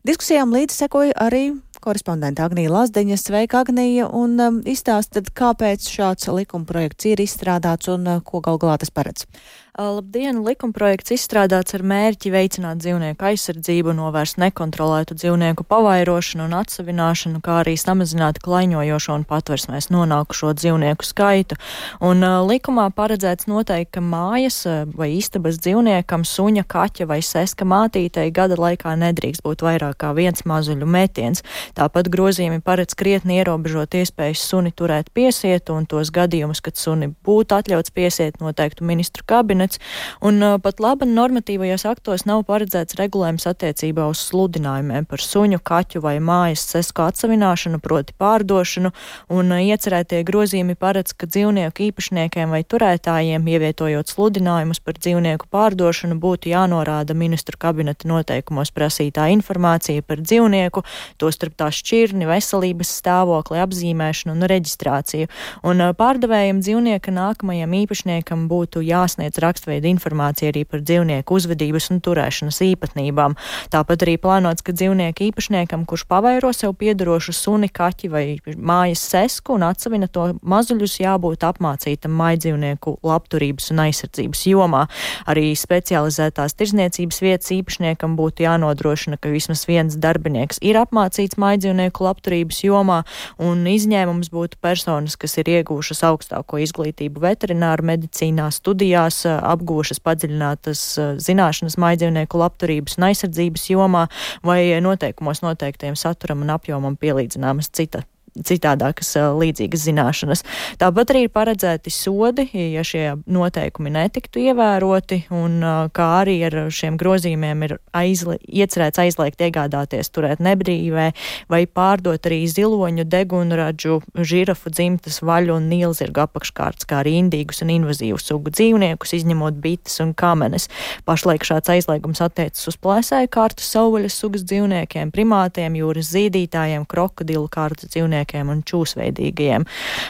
Diskusijām 0.03 0.51
līdzi 0.51 0.75
sekoja 0.75 1.13
arī 1.23 1.53
korespondenta 1.79 2.43
Agnija 2.49 2.73
Lazdeņa. 2.75 3.15
Sveika, 3.23 3.61
Agnija, 3.63 4.09
un 4.11 4.35
um, 4.43 4.57
izstāstiet, 4.67 5.29
kāpēc 5.39 5.87
šāds 5.87 6.27
likuma 6.35 6.67
projekts 6.67 7.07
ir 7.07 7.23
izstrādāts 7.23 7.87
un 7.93 8.09
uh, 8.11 8.17
ko 8.27 8.41
gal 8.43 8.59
galā 8.59 8.81
tas 8.83 8.91
paredz. 8.91 9.29
Labdien! 9.73 10.43
Likumprojekts 10.45 11.15
izstrādāts 11.15 11.73
ar 11.73 11.81
mērķi 11.81 12.29
veicināt 12.29 12.83
dzīvnieku 12.83 13.25
aizsardzību, 13.25 13.95
novērst 13.97 14.37
nekontrolētu 14.37 15.15
dzīvnieku 15.17 15.65
pavairošanu 15.65 16.45
un 16.45 16.57
atsevināšanu, 16.59 17.39
kā 17.41 17.63
arī 17.63 17.73
samazināt 17.81 18.37
klaiņojošo 18.45 19.17
un 19.17 19.25
patversmēs 19.31 19.89
nonākušo 19.89 20.51
dzīvnieku 20.61 21.09
skaitu. 21.09 21.57
Un 22.05 22.21
uh, 22.21 22.43
likumā 22.45 22.91
paredzēts 22.93 23.49
noteikti, 23.49 23.95
ka 23.97 24.03
mājas 24.05 24.59
vai 24.93 25.09
istabas 25.15 25.57
dzīvniekam 25.65 26.29
suņa, 26.29 26.67
kaķa 26.69 27.09
vai 27.09 27.23
seska 27.25 27.65
mātītei 27.65 28.29
gada 28.29 28.61
laikā 28.61 28.93
nedrīkst 29.07 29.41
būt 29.41 29.65
vairāk 29.65 30.03
kā 30.05 30.13
viens 30.13 30.45
mazuļu 30.45 30.85
metiens. 30.85 31.41
Tāpat 31.81 32.13
grozījumi 32.13 32.61
paredz 32.61 32.93
krietni 32.93 33.41
ierobežot 33.41 33.97
iespējas 34.03 34.45
suni 34.53 34.77
turēt 34.77 35.09
piesietu 35.17 35.81
un 35.81 35.89
tos 35.89 36.13
gadījumus, 36.13 36.61
kad 36.61 36.77
suni 36.77 37.09
būtu 37.25 37.57
atļauts 37.63 37.97
piesiet 37.97 38.45
noteiktu 38.45 38.85
ministru 38.85 39.25
kabinetu 39.25 39.62
kabinets, 39.63 39.79
un 40.21 40.43
uh, 40.43 40.59
pat 40.61 40.81
labi 40.81 41.07
normatīvajos 41.07 41.85
aktos 41.87 42.25
nav 42.27 42.45
paredzēts 42.47 42.97
regulējums 42.99 43.47
attiecībā 43.47 44.09
uz 44.11 44.19
sludinājumiem 44.29 45.07
par 45.07 45.21
suņu, 45.21 45.61
kaķu 45.63 46.03
vai 46.03 46.19
mājas 46.21 46.65
sesku 46.73 47.03
atsavināšanu, 47.03 47.81
proti 47.81 48.15
pārdošanu, 48.19 48.93
un 49.31 49.53
uh, 49.53 49.61
iecerētie 49.63 50.23
grozījumi 50.25 50.75
paredz, 50.77 51.15
ka 51.15 51.27
dzīvnieku 51.27 51.89
īpašniekiem 51.89 52.51
vai 52.51 52.63
turētājiem, 52.65 53.47
ievietojot 53.47 54.09
sludinājumus 54.09 54.81
par 54.81 54.99
dzīvnieku 54.99 55.49
pārdošanu, 55.51 56.19
būtu 56.19 56.53
jānorāda 56.53 57.15
ministru 57.15 57.59
kabineta 57.59 58.09
noteikumos 58.09 58.73
prasītā 58.73 59.29
informācija 59.33 60.03
par 60.03 60.23
dzīvnieku, 60.23 60.85
tostarp 61.19 61.57
tā 61.59 61.71
šķirni, 61.73 62.27
veselības 62.29 62.91
stāvokli, 63.03 63.61
apzīmēšanu 63.63 64.37
un 64.37 64.49
reģistrāciju. 64.51 65.31
Un 65.69 65.83
uh, 65.83 65.95
pārdevējiem 65.97 66.63
dzīvnieka 66.63 67.15
nākamajam 67.15 67.79
īpašniekam 67.83 68.49
būtu 68.51 68.83
jāsniedz 68.87 69.39
raksts 69.43 69.52
rakstveida 69.53 69.91
informācija 69.93 70.51
arī 70.53 70.65
par 70.69 70.83
dzīvnieku 70.83 71.37
uzvedības 71.37 71.91
un 71.93 72.01
turēšanas 72.03 72.59
īpatnībām. 72.67 73.37
Tāpat 73.73 74.05
arī 74.07 74.17
plānots, 74.21 74.65
ka 74.65 74.75
dzīvnieku 74.75 75.29
īpašniekam, 75.29 75.85
kurš 75.89 76.07
pavairo 76.11 76.53
sev 76.57 76.75
piedarošu 76.81 77.35
suni, 77.37 77.69
kaķi 77.73 78.11
vai 78.13 78.25
mājas 78.57 79.05
sesku 79.13 79.57
un 79.57 79.67
atsavina 79.69 80.09
to 80.13 80.33
mazuļus, 80.43 80.99
jābūt 81.03 81.47
apmācītam 81.47 82.15
maidzīvnieku 82.19 82.97
labturības 83.07 83.71
un 83.75 83.85
aizsardzības 83.87 84.45
jomā. 84.51 84.87
Arī 85.31 85.53
specializētās 85.59 86.57
tirzniecības 86.59 87.23
vietas 87.25 87.53
īpašniekam 87.55 88.17
būtu 88.19 88.47
jānodrošina, 88.47 89.19
ka 89.21 89.33
vismaz 89.33 89.67
viens 89.69 89.97
darbinieks 90.01 90.61
ir 90.65 90.81
apmācīts 90.81 91.39
maidzīvnieku 91.41 92.07
labturības 92.09 92.63
jomā, 92.65 93.03
un 93.43 93.67
izņēmums 93.69 94.33
būtu 94.33 94.61
personas, 94.63 95.19
kas 95.21 95.37
ir 95.43 95.51
iegūšas 95.59 96.03
augstāko 96.09 96.61
izglītību 96.63 97.23
veterināru 97.23 97.87
medicīnā, 97.93 98.49
studijās, 98.55 99.23
apgūšas 99.47 100.03
padziļinātas 100.05 100.85
eh, 100.99 101.13
zināšanas 101.23 101.79
maidzīvnieku 101.83 102.41
labturības 102.43 102.99
un 102.99 103.09
aizsardzības 103.11 103.69
jomā 103.73 104.07
vai 104.47 104.63
noteikumos 104.85 105.45
noteiktiem 105.45 105.99
saturam 105.99 106.45
un 106.47 106.55
apjomam 106.57 106.99
pielīdzināmas 107.01 107.73
cita 107.73 108.07
citādākas 108.39 109.13
līdzīgas 109.37 109.85
zināšanas. 109.87 110.43
Tāpat 110.81 111.13
arī 111.13 111.27
ir 111.27 111.33
paredzēti 111.35 111.93
sodi, 111.93 112.47
ja 112.53 112.85
šie 112.87 113.05
noteikumi 113.31 113.93
netiktu 113.93 114.41
ievēroti, 114.49 115.27
un 115.37 115.61
kā 115.93 116.09
arī 116.23 116.39
ar 116.49 116.57
šiem 116.73 116.97
grozījumiem 117.01 117.67
ir 117.67 117.77
aizli, 117.97 118.39
iecerēts 118.49 119.03
aizliegt 119.03 119.43
iegādāties, 119.45 120.11
turēt 120.15 120.41
nebrīvē 120.45 121.11
vai 121.53 121.63
pārdot 121.69 122.25
arī 122.29 122.41
ziloņu, 122.49 123.05
degunraģu, 123.13 123.99
žirafu 124.17 124.73
dzimtas, 124.73 125.21
vaļu 125.25 125.59
un 125.59 125.69
nīlzirgu 125.73 126.25
apakškārts, 126.25 126.89
kā 126.89 127.03
arī 127.03 127.19
indīgus 127.21 127.63
un 127.65 127.75
invazīvu 127.77 128.21
sugu 128.23 128.53
dzīvniekus, 128.55 129.15
izņemot 129.21 129.61
bites 129.61 130.01
un 130.05 130.15
kamenes. 130.17 130.71
Pašlaik 131.09 131.45
šāds 131.47 131.73
aizliegums 131.77 132.25
attiecas 132.25 132.65
uz 132.73 132.81
plēsēju 132.81 133.29
kārtu 133.33 133.67
savvaļas 133.67 134.19
sugas 134.25 134.47
dzīvniekiem, 134.49 135.13
primātiem, 135.15 135.77
jūras 135.83 136.13
zīdītājiem, 136.15 136.89
krokodilu 136.89 137.49
kārtu 137.53 137.91
dzīvniekiem 137.93 138.22
dzīvniekiem 138.23 138.51
un 138.51 138.63
čūsveidīgajiem. 138.63 139.65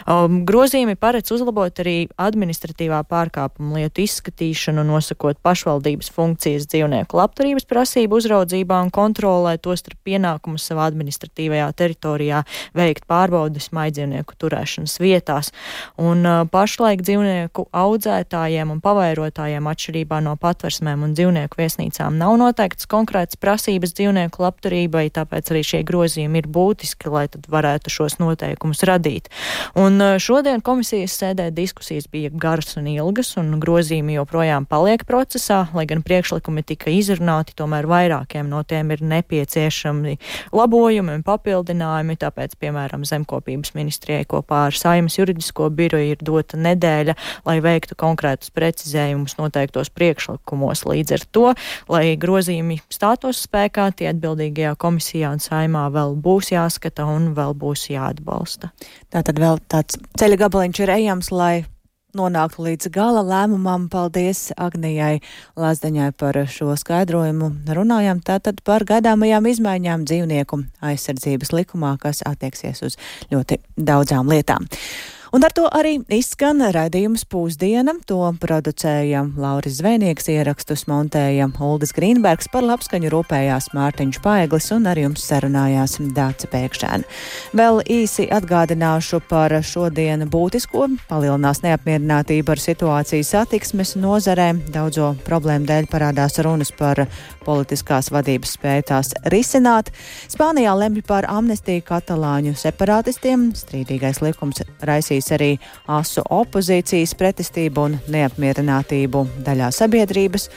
Um, 0.06 0.44
grozījumi 0.46 0.96
paredz 0.96 1.32
uzlabot 1.32 1.72
arī 1.80 2.08
administratīvā 2.16 3.02
pārkāpuma 3.08 3.80
lietu 3.80 4.02
izskatīšanu, 4.04 4.84
nosakot 4.84 5.38
pašvaldības 5.42 6.10
funkcijas 6.12 6.66
dzīvnieku 6.68 7.16
labturības 7.16 7.66
prasību 7.66 8.18
uzraudzībā 8.20 8.80
un 8.82 8.90
kontrolē, 8.90 9.58
tostarp 9.58 9.98
pienākumus 10.04 10.66
savā 10.68 10.88
administratīvajā 10.90 11.70
teritorijā 11.76 12.42
veikt 12.74 13.06
pārbaudas 13.06 13.70
maidzīvnieku 13.72 14.36
turēšanas 14.38 14.98
vietās. 15.00 15.52
Un 15.98 16.24
uh, 16.26 16.42
pašlaik 16.50 17.02
dzīvnieku 17.02 17.68
audzētājiem 17.72 18.70
un 18.72 18.82
pavairotājiem 18.82 19.66
atšķirībā 19.72 20.20
no 20.22 20.36
patversmēm 20.40 21.06
un 21.06 21.16
dzīvnieku 21.16 21.58
viesnīcām 21.60 22.18
nav 22.18 22.36
noteikts 22.40 22.88
konkrēts 22.90 23.38
prasības 23.40 23.94
dzīvnieku 23.96 24.42
labturībai, 24.42 25.08
tāpēc 25.14 25.52
arī 25.52 25.64
šie 25.66 25.82
grozījumi 25.86 26.42
ir 26.42 26.48
būtiski, 26.52 27.10
lai 27.12 27.26
tad 27.32 27.46
varētu 27.52 27.92
šo 27.92 28.01
šos 28.02 28.18
noteikumus 28.18 28.82
radīt. 28.88 29.30
Un 29.78 30.00
šodien 30.18 30.62
komisijas 30.64 31.14
sēdē 31.20 31.50
diskusijas 31.54 32.08
bija 32.10 32.30
garas 32.32 32.76
un 32.76 32.88
ilgas, 32.90 33.36
un 33.38 33.54
grozījumi 33.62 34.16
joprojām 34.16 34.66
paliek 34.66 35.04
procesā, 35.06 35.66
lai 35.76 35.86
gan 35.86 36.02
priekšlikumi 36.02 36.64
tika 36.66 36.90
izrunāti, 36.90 37.54
tomēr 37.58 37.86
vairākiem 37.86 38.48
no 38.50 38.62
tiem 38.66 38.90
ir 38.94 39.04
nepieciešami 39.06 40.16
labojumi 40.52 41.16
un 41.18 41.24
papildinājumi, 41.26 42.18
tāpēc, 42.18 42.56
piemēram, 42.60 43.06
zemkopības 43.08 43.74
ministrijai 43.78 44.26
kopā 44.28 44.66
ar 44.70 44.78
Saimas 44.78 45.18
juridisko 45.18 45.70
biroju 45.70 46.16
ir 46.16 46.22
dota 46.22 46.58
nedēļa, 46.58 47.16
lai 47.46 47.58
veiktu 47.62 47.96
konkrētus 47.98 48.50
precizējumus 48.54 49.38
noteiktos 49.38 49.92
priekšlikumos. 49.94 50.84
Līdz 50.88 51.16
ar 51.18 51.26
to, 51.30 51.46
lai 51.92 52.04
grozījumi 52.18 52.80
stātos 52.92 53.44
spēkā, 53.46 53.90
tie 53.96 54.10
atbildīgajā 54.10 54.74
komisijā 54.80 55.32
un 55.36 55.42
saimā 55.42 55.86
vēl 55.94 56.16
būs 56.22 56.52
jāskata 56.54 57.06
un 57.08 57.32
vēl 57.36 57.54
būs 57.58 57.88
jāatbalsta. 57.92 58.72
Tā 59.12 59.22
tad 59.26 59.38
vēl 59.42 59.60
tāds 59.72 60.00
ceļa 60.18 60.40
gabaliņš 60.46 60.82
ir 60.84 60.96
ejams, 60.96 61.30
lai 61.34 61.54
nonāktu 62.16 62.66
līdz 62.66 62.90
gala 62.92 63.22
lēmumam. 63.24 63.88
Paldies 63.92 64.50
Agnijai 64.60 65.22
Lazdeņai 65.56 66.10
par 66.20 66.38
šo 66.50 66.74
skaidrojumu. 66.78 67.52
Runājam 67.72 68.20
tātad 68.24 68.60
par 68.66 68.84
gaidāmajām 68.88 69.48
izmaiņām 69.52 70.06
dzīvnieku 70.08 70.62
aizsardzības 70.84 71.54
likumā, 71.56 71.96
kas 72.02 72.22
attieksies 72.28 72.84
uz 72.86 73.00
ļoti 73.32 73.60
daudzām 73.76 74.30
lietām. 74.32 74.68
Un 75.32 75.40
ar 75.46 75.52
to 75.56 75.62
arī 75.72 75.94
izskan 76.12 76.60
raidījums 76.74 77.22
Pūsdiena. 77.24 77.94
To 78.04 78.18
producēja 78.36 79.22
Lauris 79.40 79.78
Zvēnieks, 79.78 80.26
ierakstus 80.28 80.82
montēja 80.90 81.46
Uldis 81.56 81.94
Grīnbergs, 81.96 82.50
par 82.52 82.66
labskaņu 82.68 83.08
rūpējās 83.14 83.70
Mārtiņš 83.72 84.18
Paeglis 84.20 84.68
un 84.76 84.90
ar 84.90 85.00
jums 85.00 85.24
sarunājās 85.24 85.96
Dāca 86.12 86.50
Pēkšēna. 86.52 87.08
Vēl 87.56 87.80
īsi 87.88 88.26
atgādināšu 88.28 89.22
par 89.30 89.54
šodien 89.64 90.26
būtisko. 90.28 90.90
Palielinās 91.08 91.62
neapmierinātība 91.64 92.52
ar 92.52 92.60
situāciju 92.66 93.24
satiksmes 93.24 93.94
nozarē. 93.96 94.50
Daudzo 94.76 95.14
problēmu 95.24 95.64
dēļ 95.72 95.88
parādās 95.94 96.36
runas 96.44 96.74
par 96.76 97.06
politiskās 97.48 98.12
vadības 98.12 98.52
spēju 98.58 98.86
tās 98.92 99.14
risināt. 99.32 99.88
Spānijā 100.28 100.76
lemj 100.76 101.00
par 101.08 101.24
amnestiju 101.32 101.88
katalāņu 101.88 102.52
separātistiem. 102.66 103.48
Strīdīgais 103.56 104.20
likums 104.28 104.60
raisīs 104.84 105.21
izraisījis 105.22 105.32
arī 105.36 105.58
asu 105.86 106.22
opozīcijas 106.30 107.14
pretestību 107.18 107.86
un 107.86 107.98
neapmierinātību 108.10 109.26
daļā 109.44 109.70
sabiedrības, 109.72 110.48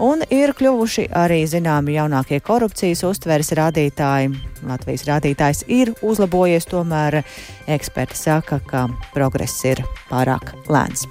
un 0.00 0.22
ir 0.30 0.52
kļuvuši 0.52 1.08
arī 1.12 1.46
zināmi 1.46 1.96
jaunākie 1.96 2.40
korupcijas 2.40 3.02
uztveres 3.04 3.52
rādītāji. 3.52 4.34
Latvijas 4.66 5.06
rādītājs 5.08 5.64
ir 5.68 5.94
uzlabojies, 6.02 6.66
tomēr 6.66 7.22
eksperti 7.68 8.16
saka, 8.16 8.60
ka 8.60 8.88
progress 9.14 9.64
ir 9.64 9.82
pārāk 10.10 10.54
lēns. 10.68 11.06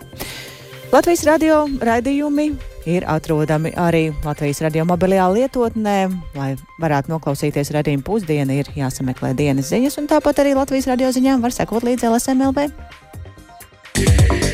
Latvijas 0.91 1.25
radio 1.25 1.67
raidījumi 1.81 2.51
ir 2.87 3.07
atrodami 3.07 3.73
arī 3.75 4.09
Latvijas 4.23 4.61
radio 4.65 4.85
mobilajā 4.89 5.27
lietotnē. 5.35 5.97
Lai 6.37 6.51
varētu 6.81 7.13
noklausīties 7.15 7.73
radījuma 7.75 8.05
pusdienu, 8.07 8.59
ir 8.61 8.71
jāsameklē 8.77 9.33
dienas 9.35 9.71
ziņas, 9.73 9.99
un 10.01 10.11
tāpat 10.11 10.43
arī 10.43 10.55
Latvijas 10.59 10.89
radio 10.91 11.11
ziņām 11.15 11.43
var 11.43 11.55
sekot 11.55 11.87
līdzi 11.87 12.11
LSMLV. 12.11 12.69
Yeah. 13.99 14.48